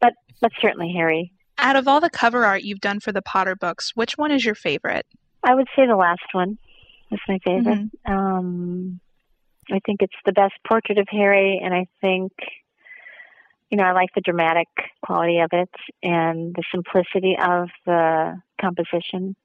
[0.01, 1.31] But but certainly Harry.
[1.57, 4.43] Out of all the cover art you've done for the Potter books, which one is
[4.43, 5.05] your favorite?
[5.43, 6.57] I would say the last one
[7.11, 7.89] is my favorite.
[8.05, 8.99] Um,
[9.71, 12.33] I think it's the best portrait of Harry, and I think,
[13.69, 14.67] you know, I like the dramatic
[15.03, 15.69] quality of it
[16.03, 19.35] and the simplicity of the composition.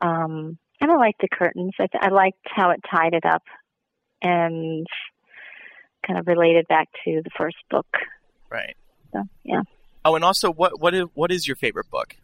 [0.00, 1.72] Um, and I like the curtains.
[1.78, 3.42] I, th- I liked how it tied it up
[4.22, 4.86] and
[6.06, 7.86] kind of related back to the first book.
[8.50, 8.76] Right.
[9.12, 9.62] So, yeah.
[10.08, 12.16] Oh, and also, what what is what is your favorite book?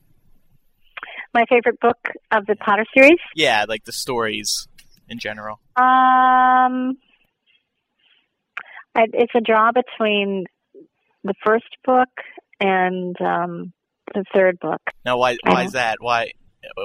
[1.34, 1.98] My favorite book
[2.32, 3.18] of the Potter series?
[3.36, 4.66] Yeah, like the stories
[5.06, 5.60] in general.
[5.76, 6.96] Um,
[8.94, 10.46] I, it's a draw between
[11.24, 12.08] the first book
[12.58, 13.74] and um,
[14.14, 14.80] the third book.
[15.04, 15.98] Now, why why is that?
[16.00, 16.30] Why,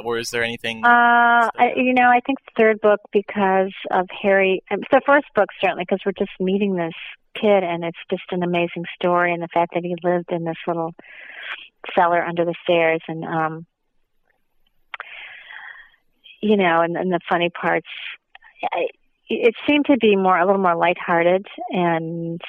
[0.04, 0.84] or is there anything?
[0.84, 4.64] Uh, I, you know, I think the third book because of Harry.
[4.70, 6.92] um, The first book certainly because we're just meeting this
[7.40, 10.58] kid, and it's just an amazing story, and the fact that he lived in this
[10.68, 10.94] little
[11.96, 13.66] cellar under the stairs, and um,
[16.42, 17.88] you know, and, and the funny parts.
[18.64, 18.88] I,
[19.30, 22.42] it seemed to be more a little more lighthearted, and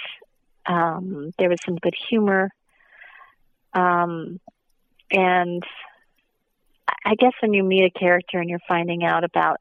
[0.66, 2.50] um, there was some good humor.
[3.74, 4.40] Um,
[5.10, 5.62] and
[7.04, 9.60] I guess when you meet a character and you're finding out about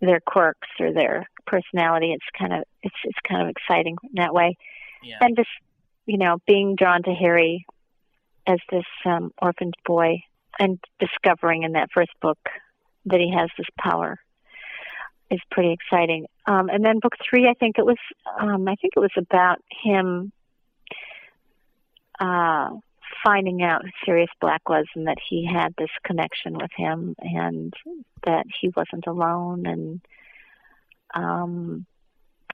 [0.00, 4.34] their quirks or their personality, it's kind of it's it's kind of exciting in that
[4.34, 4.56] way.
[5.02, 5.16] yeah.
[5.20, 5.48] And just
[6.06, 7.66] you know, being drawn to Harry
[8.46, 10.22] as this um, orphaned boy
[10.58, 12.38] and discovering in that first book
[13.06, 14.18] that he has this power
[15.30, 16.26] is pretty exciting.
[16.46, 17.98] Um, and then book three, I think it was
[18.40, 20.32] um, I think it was about him
[22.18, 22.70] uh,
[23.24, 27.72] finding out who Sirius Black was and that he had this connection with him and
[28.24, 30.00] that he wasn't alone and
[31.14, 31.86] um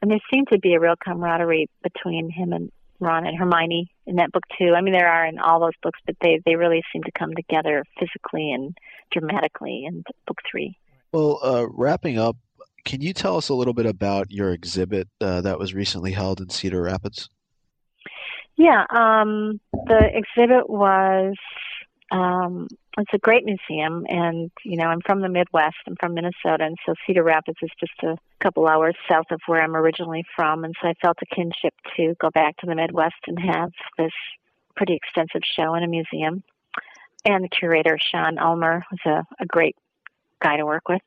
[0.00, 4.16] and there seemed to be a real camaraderie between him and Ron and Hermione in
[4.16, 4.74] that book too.
[4.76, 7.34] I mean there are in all those books, but they they really seem to come
[7.34, 8.76] together physically and
[9.10, 10.76] dramatically in book three.
[11.12, 12.36] Well, uh, wrapping up,
[12.84, 16.40] can you tell us a little bit about your exhibit uh, that was recently held
[16.40, 17.28] in Cedar Rapids?
[18.56, 21.36] Yeah, um, the exhibit was
[22.10, 25.76] um, it's a great museum, and you know I'm from the Midwest.
[25.86, 29.62] I'm from Minnesota, and so Cedar Rapids is just a couple hours south of where
[29.62, 33.16] I'm originally from, and so I felt a kinship to go back to the Midwest
[33.26, 34.12] and have this
[34.76, 36.42] pretty extensive show in a museum.
[37.24, 39.76] And the curator Sean Ulmer was a, a great
[40.40, 41.02] guy to work with.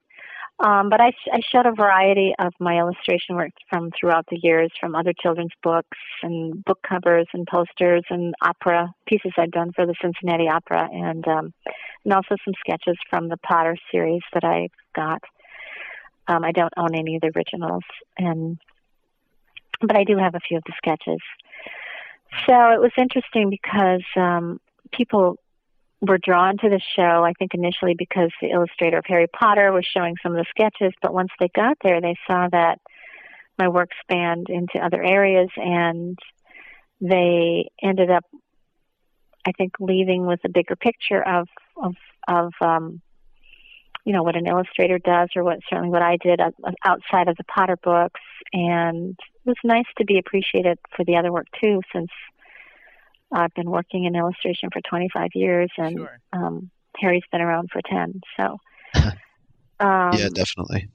[0.59, 4.71] Um, but I, I showed a variety of my illustration work from throughout the years,
[4.79, 9.85] from other children's books and book covers and posters and opera pieces I'd done for
[9.85, 11.53] the Cincinnati Opera, and um,
[12.05, 15.21] and also some sketches from the Potter series that I got.
[16.27, 17.83] Um, I don't own any of the originals,
[18.17, 18.57] and
[19.81, 21.19] but I do have a few of the sketches.
[22.45, 24.61] So it was interesting because um,
[24.93, 25.37] people
[26.05, 29.85] were drawn to the show, I think initially because the illustrator of Harry Potter was
[29.85, 32.79] showing some of the sketches, but once they got there, they saw that
[33.57, 36.17] my work spanned into other areas and
[37.01, 38.25] they ended up,
[39.45, 41.47] I think, leaving with a bigger picture of,
[41.81, 41.95] of,
[42.27, 43.01] of, um,
[44.05, 46.39] you know, what an illustrator does or what certainly what I did
[46.83, 48.21] outside of the Potter books.
[48.53, 52.09] And it was nice to be appreciated for the other work too, since
[53.32, 56.19] I've been working in illustration for 25 years, and Sure.
[56.34, 56.69] um,
[56.99, 58.21] Harry's been around for 10.
[58.38, 58.57] So,
[59.80, 60.88] um, yeah, definitely.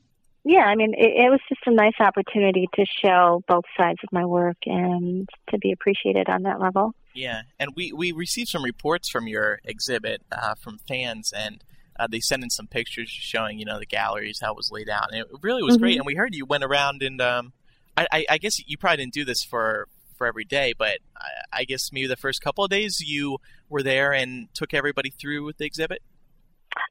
[0.44, 4.10] yeah, I mean, it, it was just a nice opportunity to show both sides of
[4.12, 6.94] my work and to be appreciated on that level.
[7.14, 11.62] Yeah, and we, we received some reports from your exhibit uh, from fans, and
[11.98, 14.88] uh, they sent in some pictures showing you know the galleries how it was laid
[14.88, 15.96] out, and it really was great.
[15.96, 15.98] Mhm.
[15.98, 17.52] And we heard you went around and um,
[17.96, 19.88] I, I, I guess you probably didn't do this for
[20.20, 23.38] for every day, but I, I guess maybe the first couple of days you
[23.70, 26.02] were there and took everybody through with the exhibit.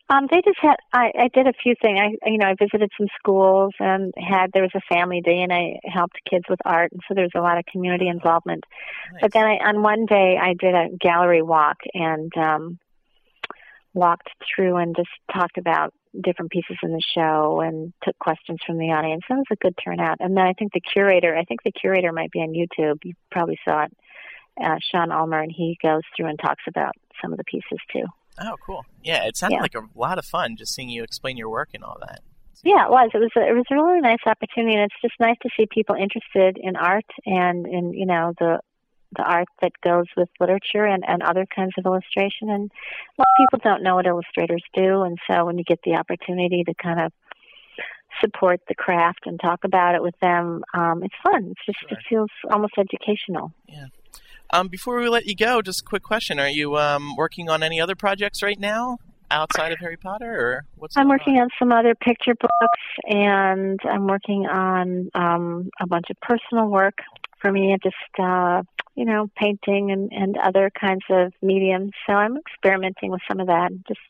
[0.09, 0.77] Um, they just had.
[0.91, 1.99] I, I did a few things.
[1.99, 4.51] I, you know, I visited some schools and had.
[4.51, 7.31] There was a family day, and I helped kids with art, and so there was
[7.35, 8.63] a lot of community involvement.
[9.21, 12.79] But then, I, on one day, I did a gallery walk and um,
[13.93, 18.77] walked through and just talked about different pieces in the show and took questions from
[18.77, 19.23] the audience.
[19.29, 20.17] That was a good turnout.
[20.19, 21.35] And then I think the curator.
[21.35, 22.97] I think the curator might be on YouTube.
[23.03, 23.91] You probably saw it.
[24.61, 28.03] Uh, Sean Ulmer, and he goes through and talks about some of the pieces too.
[28.41, 28.83] Oh, cool.
[29.03, 29.61] Yeah, it sounded Yeah.
[29.61, 32.19] like a lot of fun just seeing you explain your work and all that.
[32.63, 33.09] Yeah, it was.
[33.13, 33.31] It was.
[33.37, 36.57] A, it was a really nice opportunity, and it's just nice to see people interested
[36.61, 38.59] in art and in you know the
[39.15, 42.49] the art that goes with literature and, and other kinds of illustration.
[42.49, 45.79] And a lot of people don't know what illustrators do, and so when you get
[45.83, 47.11] the opportunity to kind of
[48.21, 51.51] support the craft and talk about it with them, um, it's fun.
[51.51, 53.53] It's just it feels almost educational.
[54.51, 57.61] Um, before we let you go, just a quick question: Are you um, working on
[57.61, 58.97] any other projects right now
[59.29, 60.97] outside of Harry Potter, or what's?
[60.97, 66.17] I'm working on some other picture books, and I'm working on um, a bunch of
[66.21, 66.97] personal work
[67.39, 68.63] for me, just uh,
[68.99, 71.93] you know, painting and, and other kinds of mediums.
[72.05, 74.01] So I'm experimenting with some of that, just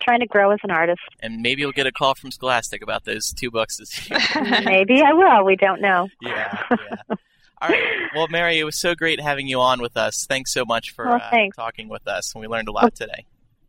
[0.00, 1.02] trying to grow as an artist.
[1.20, 4.18] And maybe you'll get a call from Scholastic about those two books this year.
[4.64, 5.44] Maybe I will.
[5.44, 6.08] We don't know.
[6.22, 7.16] yeah, yeah.
[7.60, 7.82] All right.
[8.14, 10.24] Well, Mary, it was so great having you on with us.
[10.26, 13.26] Thanks so much for Well, uh, talking with us, and we learned a lot today.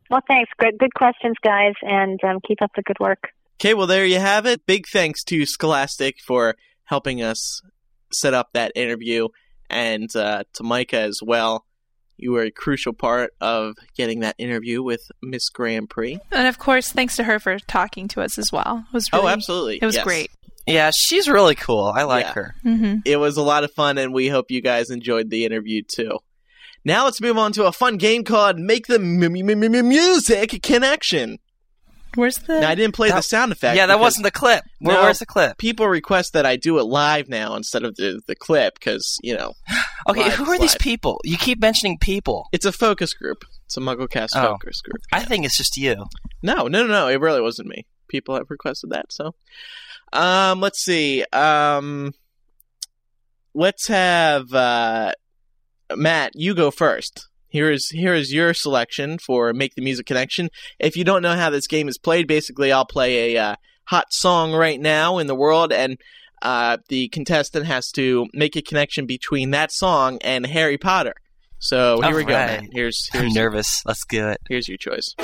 [0.10, 0.50] Well, thanks.
[0.60, 3.32] Good, good questions, guys, and um, keep up the good work.
[3.60, 4.66] Okay, well, there you have it.
[4.66, 6.56] Big thanks to Scholastic for
[6.86, 7.62] helping us
[8.14, 9.28] set up that interview,
[9.70, 11.66] and uh, to Micah as well.
[12.18, 16.20] You were a crucial part of getting that interview with Miss GrandPré.
[16.32, 18.84] And of course, thanks to her for talking to us as well.
[18.90, 19.80] It was really, oh, absolutely.
[19.82, 20.04] It was Yes.
[20.04, 20.32] great.
[20.68, 21.86] Yeah, she's really cool.
[21.96, 22.34] I like Yeah.
[22.34, 22.56] her.
[22.64, 25.82] hmm It was a lot of fun, and we hope you guys enjoyed the interview
[25.88, 26.20] too.
[26.86, 29.88] Now let's move on to a fun game called Make the M- M- M- M-
[29.90, 31.40] Music Connection.
[32.16, 32.60] Where's the?
[32.62, 33.76] Now, I didn't play the sound effect.
[33.78, 34.64] yeah, that wasn't the clip.
[34.80, 35.04] Where, No.
[35.04, 35.58] Where's the clip?
[35.58, 39.36] People request that I do it live now instead of the, the clip because, you
[39.38, 39.54] know,
[40.10, 41.22] Okay, who are these people?
[41.24, 42.48] You keep mentioning people.
[42.52, 43.44] it's a focus group.
[43.66, 44.42] It's a MuggleCast Oh.
[44.54, 45.02] focus group.
[45.14, 46.06] I think it's just you.
[46.42, 47.08] No, no, no, no.
[47.08, 47.86] It really wasn't me.
[48.08, 49.12] People have requested that.
[49.12, 49.36] So,
[50.14, 51.24] um, let's see.
[51.32, 52.14] Um,
[53.54, 55.12] let's have uh,
[55.96, 56.32] Matt.
[56.34, 57.28] You go first.
[57.50, 60.50] Here is here is your selection for make the music connection.
[60.78, 64.14] If you don't know how this game is played, basically I'll play a uh, hot
[64.14, 65.98] song right now in the world, and
[66.42, 71.16] uh, the contestant has to make a connection between that song and Harry Potter.
[71.58, 72.34] So here we go.
[72.34, 72.62] Alright.
[72.62, 72.70] Matt.
[72.72, 73.82] Here's I'm here's nervous.
[73.86, 74.40] Let's do it.
[74.48, 75.16] here's your choice.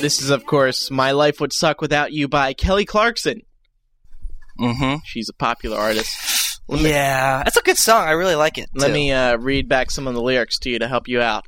[0.00, 3.42] This is, of course, My Life Would Suck Without You by Kelly Clarkson.
[4.58, 4.96] Mm-hmm.
[5.04, 6.60] She's a popular artist.
[6.68, 8.06] Me, Yeah, that's a good song.
[8.08, 8.68] I really like it.
[8.74, 8.92] let too.
[8.94, 11.44] me uh, read back some of the lyrics to you to help you out.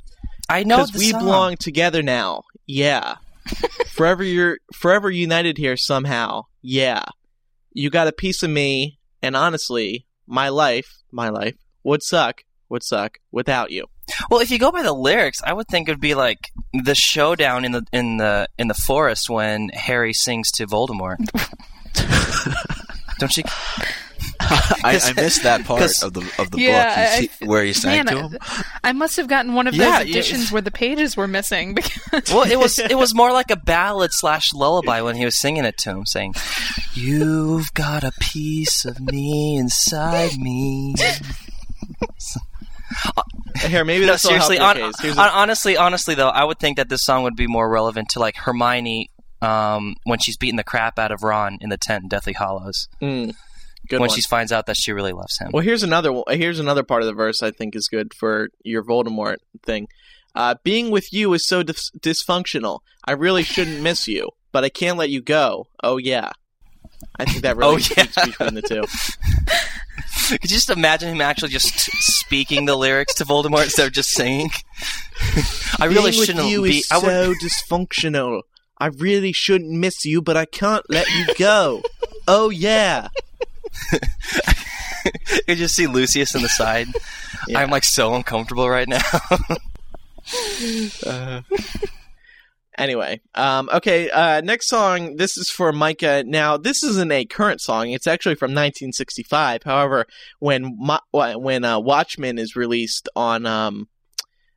[0.51, 1.21] I know Because we song.
[1.21, 2.43] belong together now.
[2.67, 3.17] Yeah.
[3.89, 6.43] forever you're forever united here somehow.
[6.61, 7.05] Yeah.
[7.73, 12.83] You got a piece of me, and honestly, my life, my life, would suck, would
[12.85, 13.87] suck without you.
[14.31, 16.95] Well, if you go by the lyrics, I would think it would be like the
[16.95, 21.19] showdown in the in the in the forest when Harry sings to Voldemort.
[23.19, 23.45] Don't you?
[24.41, 26.99] I, I missed that part of the of the Yeah, book.
[26.99, 28.39] I- You I see, where he sang Man, to I- him.
[28.85, 31.75] I must have gotten one of Yeah, those you- editions where the pages were missing.
[32.13, 35.39] Because Well, it was it was more like a ballad slash lullaby when he was
[35.41, 36.35] singing it to him, saying,
[36.95, 40.95] "You've got a piece of me inside me."
[43.69, 44.59] Here, maybe no, seriously.
[44.59, 45.17] On, case.
[45.17, 48.09] On- a- honestly, honestly though, I would think that this song would be more relevant
[48.11, 49.09] to like Hermione
[49.41, 52.89] um, when she's beating the crap out of Ron in the tent in Deathly Hallows
[53.01, 53.35] Mm,
[53.89, 54.11] good when one.
[54.17, 55.51] she finds out that she really loves him.
[55.53, 56.13] Well, here's another.
[56.29, 59.89] Here's another part of the verse I think is good for your Voldemort thing.
[60.35, 62.81] Uh, Being with you is so dis- dysfunctional.
[63.05, 65.67] I really shouldn't miss you, but I can't let you go.
[65.83, 66.31] Oh yeah,
[67.17, 68.05] I think that oh, really Oh, yeah.
[68.05, 68.83] speaks between the two.
[70.29, 71.69] Could you just imagine him actually just
[72.21, 74.51] speaking the lyrics to Voldemort instead of just singing?
[75.81, 76.79] I really Being shouldn't with you be.
[76.79, 78.43] is I would, so dysfunctional.
[78.79, 81.83] I really shouldn't miss you, but I can't let you go.
[82.29, 83.09] oh yeah.
[85.49, 86.89] you just see Lucius on the side.
[87.49, 87.61] Yeah.
[87.61, 89.01] I'm like so uncomfortable right now.
[91.07, 91.41] Uh,
[92.79, 94.09] Anyway, um, okay.
[94.11, 95.17] Uh, next song.
[95.17, 96.25] This is for Micah.
[96.27, 97.91] Now, this isn't a current song.
[97.91, 99.63] It's actually from 1965.
[99.65, 100.07] However,
[100.39, 103.89] when Mo- when uh, Watchmen is released on um,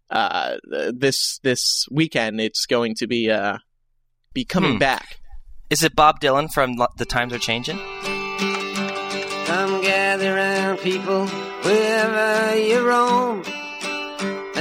[0.10, 0.58] uh,
[0.94, 3.58] this this weekend, it's going to be uh,
[4.34, 4.80] be coming Hmm.
[4.80, 5.20] back.
[5.70, 7.80] Is it Bob Dylan from The Times Are Changing?
[9.46, 13.44] Come gather round, people, wherever you roam,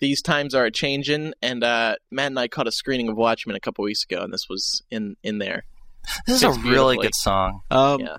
[0.00, 3.54] These times are a changing, and uh, Matt and I caught a screening of Watchmen
[3.56, 5.64] a couple weeks ago, and this was in in there.
[6.26, 7.60] This is a really good song.
[7.70, 8.16] Um, Yeah.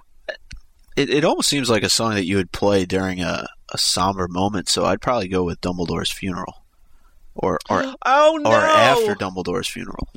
[0.96, 4.28] it, it almost seems like a song that you would play during a, a somber
[4.30, 6.64] moment, so I'd probably go with Dumbledore's funeral.
[7.34, 8.52] Or or, Oh no!
[8.52, 10.08] or after Dumbledore's funeral.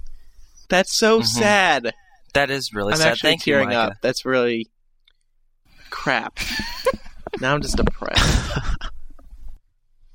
[0.68, 1.26] That's so Mhm.
[1.26, 1.94] sad.
[2.34, 3.12] That is really I'm sad.
[3.12, 3.78] actually Thank you, tearing Micah.
[3.92, 3.92] up.
[4.02, 4.68] That's really
[5.90, 6.38] crap.
[7.40, 8.58] now I'm just depressed.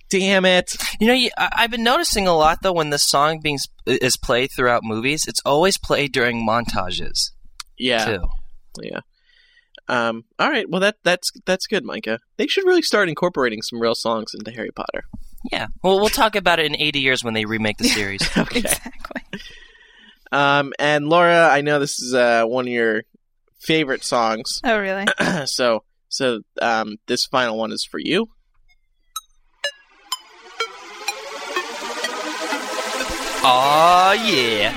[0.09, 0.71] Damn it!
[0.99, 4.17] You know, you, I, I've been noticing a lot though when this song being is
[4.17, 5.25] played throughout movies.
[5.27, 7.31] It's always played during montages
[7.77, 8.27] Yeah, too.
[8.81, 8.99] yeah.
[9.87, 10.23] Um.
[10.39, 10.69] All right.
[10.69, 12.19] Well, that that's that's good, Micah.
[12.37, 15.03] They should really start incorporating some real songs into Harry Potter.
[15.51, 15.67] Yeah.
[15.83, 18.21] Well, we'll talk about it in 80 years when they remake the series.
[18.37, 18.59] Okay.
[18.59, 19.21] Exactly.
[20.31, 20.73] Um.
[20.79, 23.03] And Laura, I know this is uh one of your
[23.61, 24.59] favorite songs.
[24.63, 25.05] Oh, really?
[25.45, 28.27] so so um this final one is for you.
[33.41, 34.73] Aw, yeah.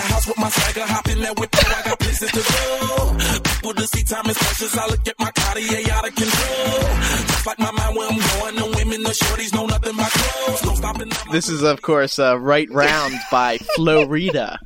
[0.00, 0.86] House with my swagger,
[1.20, 3.16] that whip, I got places to go.
[3.44, 6.80] People to see time is precious, I look at my Cartier out of control.
[7.28, 10.69] Just like my mind where I'm going, women, shorties nothing but clothes.
[10.98, 14.56] Don't stop and This is of course uh, "Right Round" by Flo Rida.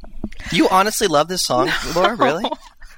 [0.53, 2.15] You honestly love this song, Laura?
[2.17, 2.45] Really?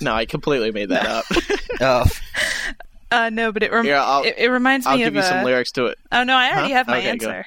[0.00, 1.24] No, I completely made that up.
[1.80, 2.04] Oh,
[3.10, 5.22] Uh, no, but it, rem- Here, I'll- it, it reminds I'll me give of you
[5.22, 5.98] some uh, lyrics to it.
[6.10, 6.78] Oh no, I already Huh?
[6.78, 7.28] have my Okay, go.
[7.28, 7.46] answer.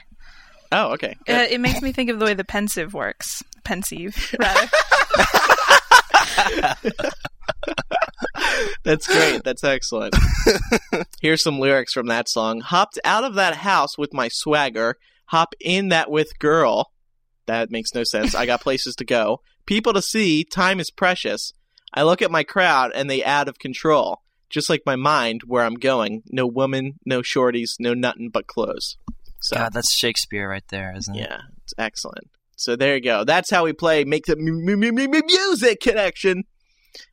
[0.71, 1.15] Oh, okay.
[1.27, 3.41] Uh, it makes me think of the way the pensive works.
[3.63, 4.69] Pensieve, rather.
[8.83, 9.43] That's great.
[9.43, 10.15] That's excellent.
[11.21, 12.61] Here's some lyrics from that song.
[12.61, 14.95] Hopped out of that house with my swagger.
[15.29, 16.91] Hop in that with girl.
[17.45, 18.33] That makes no sense.
[18.33, 19.41] I got places to go.
[19.65, 20.43] People to see.
[20.43, 21.53] Time is precious.
[21.93, 24.21] I look at my crowd and they out of control.
[24.49, 26.23] Just like my mind, where I'm going.
[26.29, 28.97] No woman, no shorties, no nothing but clothes.
[29.41, 31.19] So God, that's Shakespeare right there, isn't it?
[31.19, 32.27] yeah, it's excellent.
[32.55, 33.23] So there you go.
[33.23, 34.03] That's how we play.
[34.05, 36.43] Make the mu- mu- mu- music connection.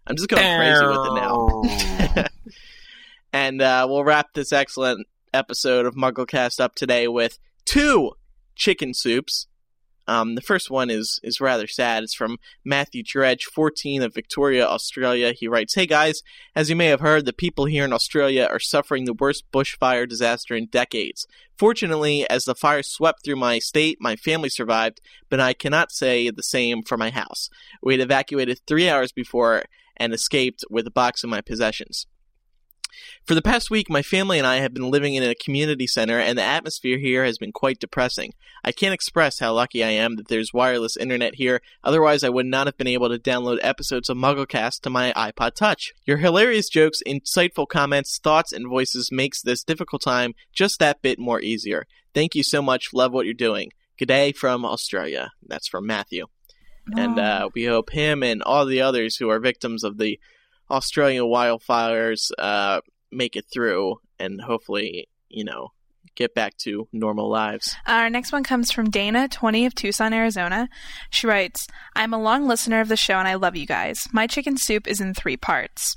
[0.06, 2.26] I'm just going crazy with it now.
[3.34, 8.12] and uh, we'll wrap this excellent episode of MuggleCast up today with two
[8.54, 9.46] chicken soups.
[10.08, 12.04] Um, the first one is is rather sad.
[12.04, 15.32] It's from Matthew Dredge, 14 of Victoria, Australia.
[15.32, 16.22] He writes, "Hey guys,
[16.54, 20.08] as you may have heard, the people here in Australia are suffering the worst bushfire
[20.08, 21.26] disaster in decades.
[21.58, 26.30] Fortunately, as the fire swept through my state, my family survived, but I cannot say
[26.30, 27.50] the same for my house.
[27.82, 29.64] We had evacuated three hours before
[29.96, 32.06] and escaped with a box of my possessions."
[33.24, 36.18] For the past week, my family and I have been living in a community center,
[36.18, 38.32] and the atmosphere here has been quite depressing.
[38.64, 42.46] I can't express how lucky I am that there's wireless internet here, otherwise, I would
[42.46, 45.92] not have been able to download episodes of MuggleCast to my iPod Touch.
[46.04, 51.18] Your hilarious jokes, insightful comments, thoughts, and voices makes this difficult time just that bit
[51.18, 51.86] more easier.
[52.14, 52.94] Thank you so much.
[52.94, 53.70] Love what you're doing.
[53.98, 55.32] Good day from Australia.
[55.46, 56.26] That's from Matthew.
[56.94, 60.20] And uh, we hope him and all the others who are victims of the
[60.70, 62.80] Australian wildfires uh,
[63.12, 65.70] make it through and hopefully, you know,
[66.16, 67.76] get back to normal lives.
[67.86, 70.68] Our next one comes from Dana, 20 of Tucson, Arizona.
[71.10, 74.08] She writes, I'm a long listener of the show and I love you guys.
[74.12, 75.96] My chicken soup is in three parts.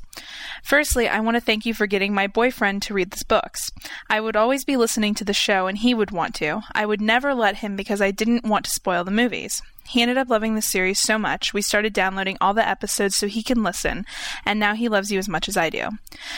[0.63, 3.71] Firstly, I want to thank you for getting my boyfriend to read these books.
[4.09, 6.61] I would always be listening to the show and he would want to.
[6.73, 9.61] I would never let him because I didn't want to spoil the movies.
[9.89, 13.27] He ended up loving the series so much, we started downloading all the episodes so
[13.27, 14.05] he can listen,
[14.45, 15.89] and now he loves you as much as I do.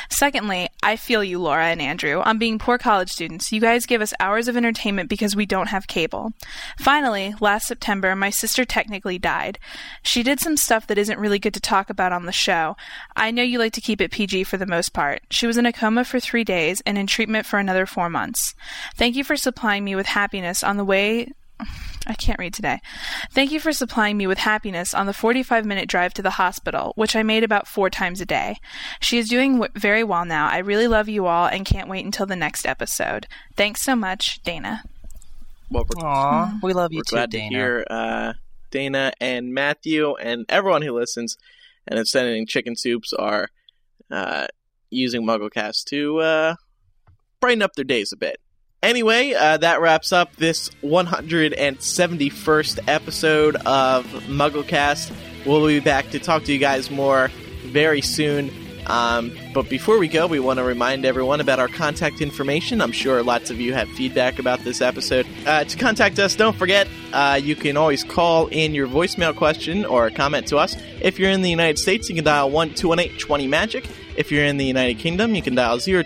[0.10, 3.52] Secondly, I feel you, Laura and Andrew, on being poor college students.
[3.52, 6.32] You guys give us hours of entertainment because we don't have cable.
[6.80, 9.60] Finally, last September, my sister technically died.
[10.02, 12.78] She did some stuff that isn't really good to talk about on the show.
[13.18, 15.24] I know you like to keep it PG for the most part.
[15.30, 18.56] She was in a coma for three days and in treatment for another four months.
[18.96, 21.34] Thank you for supplying me with happiness on the way
[22.08, 22.80] I can't read today.
[23.32, 26.94] Thank you for supplying me with happiness on the 45 minute drive to the hospital,
[26.96, 28.58] which I made about four times a day.
[29.00, 30.50] She is doing w- very well now.
[30.50, 33.28] I really love you all and can't wait until the next episode.
[33.56, 34.84] Thanks so much, Dana.
[35.70, 37.50] Well, we're, Aw, we love you we're too, glad Dana.
[37.50, 38.34] to hear uh,
[38.72, 41.38] Dana and Matthew and everyone who listens
[41.88, 43.48] and is sending chicken soups are
[44.10, 44.48] uh,
[44.90, 46.56] using MuggleCast to uh,
[47.40, 48.41] brighten up their days a bit.
[48.84, 55.12] Anyway, uh, that wraps up this 171st episode of MuggleCast.
[55.46, 57.30] We'll be back to talk to you guys more
[57.66, 58.50] very soon.
[58.88, 62.82] Um, but before we go, we want to remind everyone about our contact information.
[62.82, 65.28] I'm sure lots of you have feedback about this episode.
[65.46, 69.86] Uh, to contact us, don't forget uh, you can always call in your voicemail question
[69.86, 70.76] or comment to us.
[71.02, 73.88] If you're in the United States, you can dial 1 218 20 Magic.
[74.16, 76.04] If you're in the United Kingdom, you can dial 020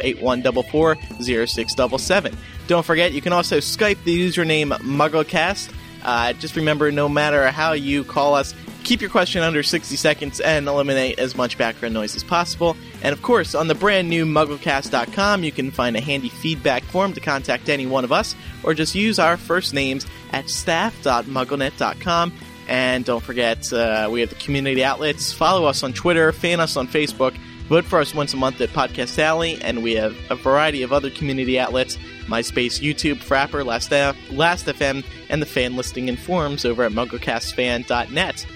[0.00, 2.36] 8144 0677.
[2.66, 5.72] Don't forget, you can also Skype the username MuggleCast.
[6.04, 8.54] Uh, just remember, no matter how you call us,
[8.84, 12.76] keep your question under 60 seconds and eliminate as much background noise as possible.
[13.02, 17.12] And of course, on the brand new MuggleCast.com, you can find a handy feedback form
[17.14, 22.32] to contact any one of us, or just use our first names at staff.mugglenet.com.
[22.68, 25.32] And don't forget, uh, we have the community outlets.
[25.32, 27.36] Follow us on Twitter, fan us on Facebook,
[27.68, 30.92] vote for us once a month at Podcast Alley, and we have a variety of
[30.92, 33.90] other community outlets MySpace, YouTube, Frapper, Last,
[34.32, 38.46] Last FM, and the fan listing and forums over at MuggleCastFan.net.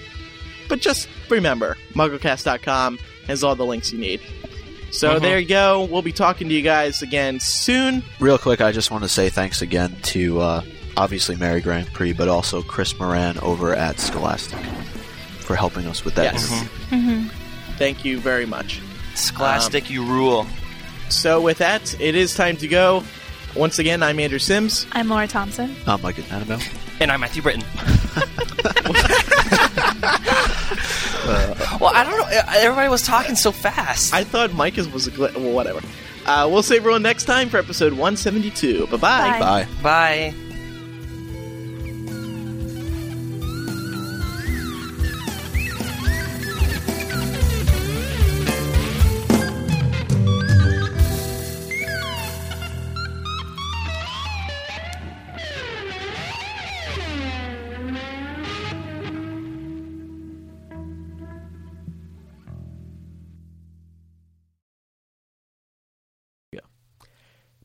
[0.67, 4.21] But just remember, MuggleCast.com has all the links you need.
[4.91, 5.85] So there you go.
[5.85, 8.03] We'll be talking to you guys again soon.
[8.19, 10.61] Real quick, I just want to say thanks again to uh,
[10.97, 14.59] obviously Mary GrandPré, but also Chris Moran over at Scholastic
[15.39, 16.33] for helping us with that.
[16.33, 16.51] Yes.
[16.51, 16.69] interview.
[16.69, 17.09] Mm-hmm.
[17.09, 17.27] Mm-hmm.
[17.77, 18.79] Thank you very much.
[19.15, 20.45] Scholastic, um, you rule.
[21.09, 23.03] So with that, it is time to go.
[23.55, 24.87] Once again, I'm Andrew Sims.
[24.93, 25.75] I'm Laura Thompson.
[25.85, 26.61] I'm Mike Annabelle.
[27.01, 27.63] And I'm Matthew Britton.
[31.81, 32.41] well, I don't know.
[32.53, 34.13] Everybody was talking so fast.
[34.13, 35.81] I thought Mike is- was a gl- well, whatever.
[36.25, 38.87] Uh, we'll see everyone next time for episode 172.
[38.87, 38.97] Bye-bye.
[38.97, 39.39] Bye.
[39.39, 39.67] Bye.
[40.33, 40.50] Bye.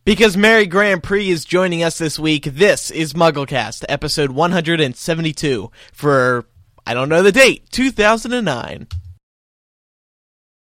[0.07, 6.45] Because Mary GrandPré is joining us this week, this is MuggleCast, episode 172 for,
[6.87, 8.87] I don't know the date, 2009.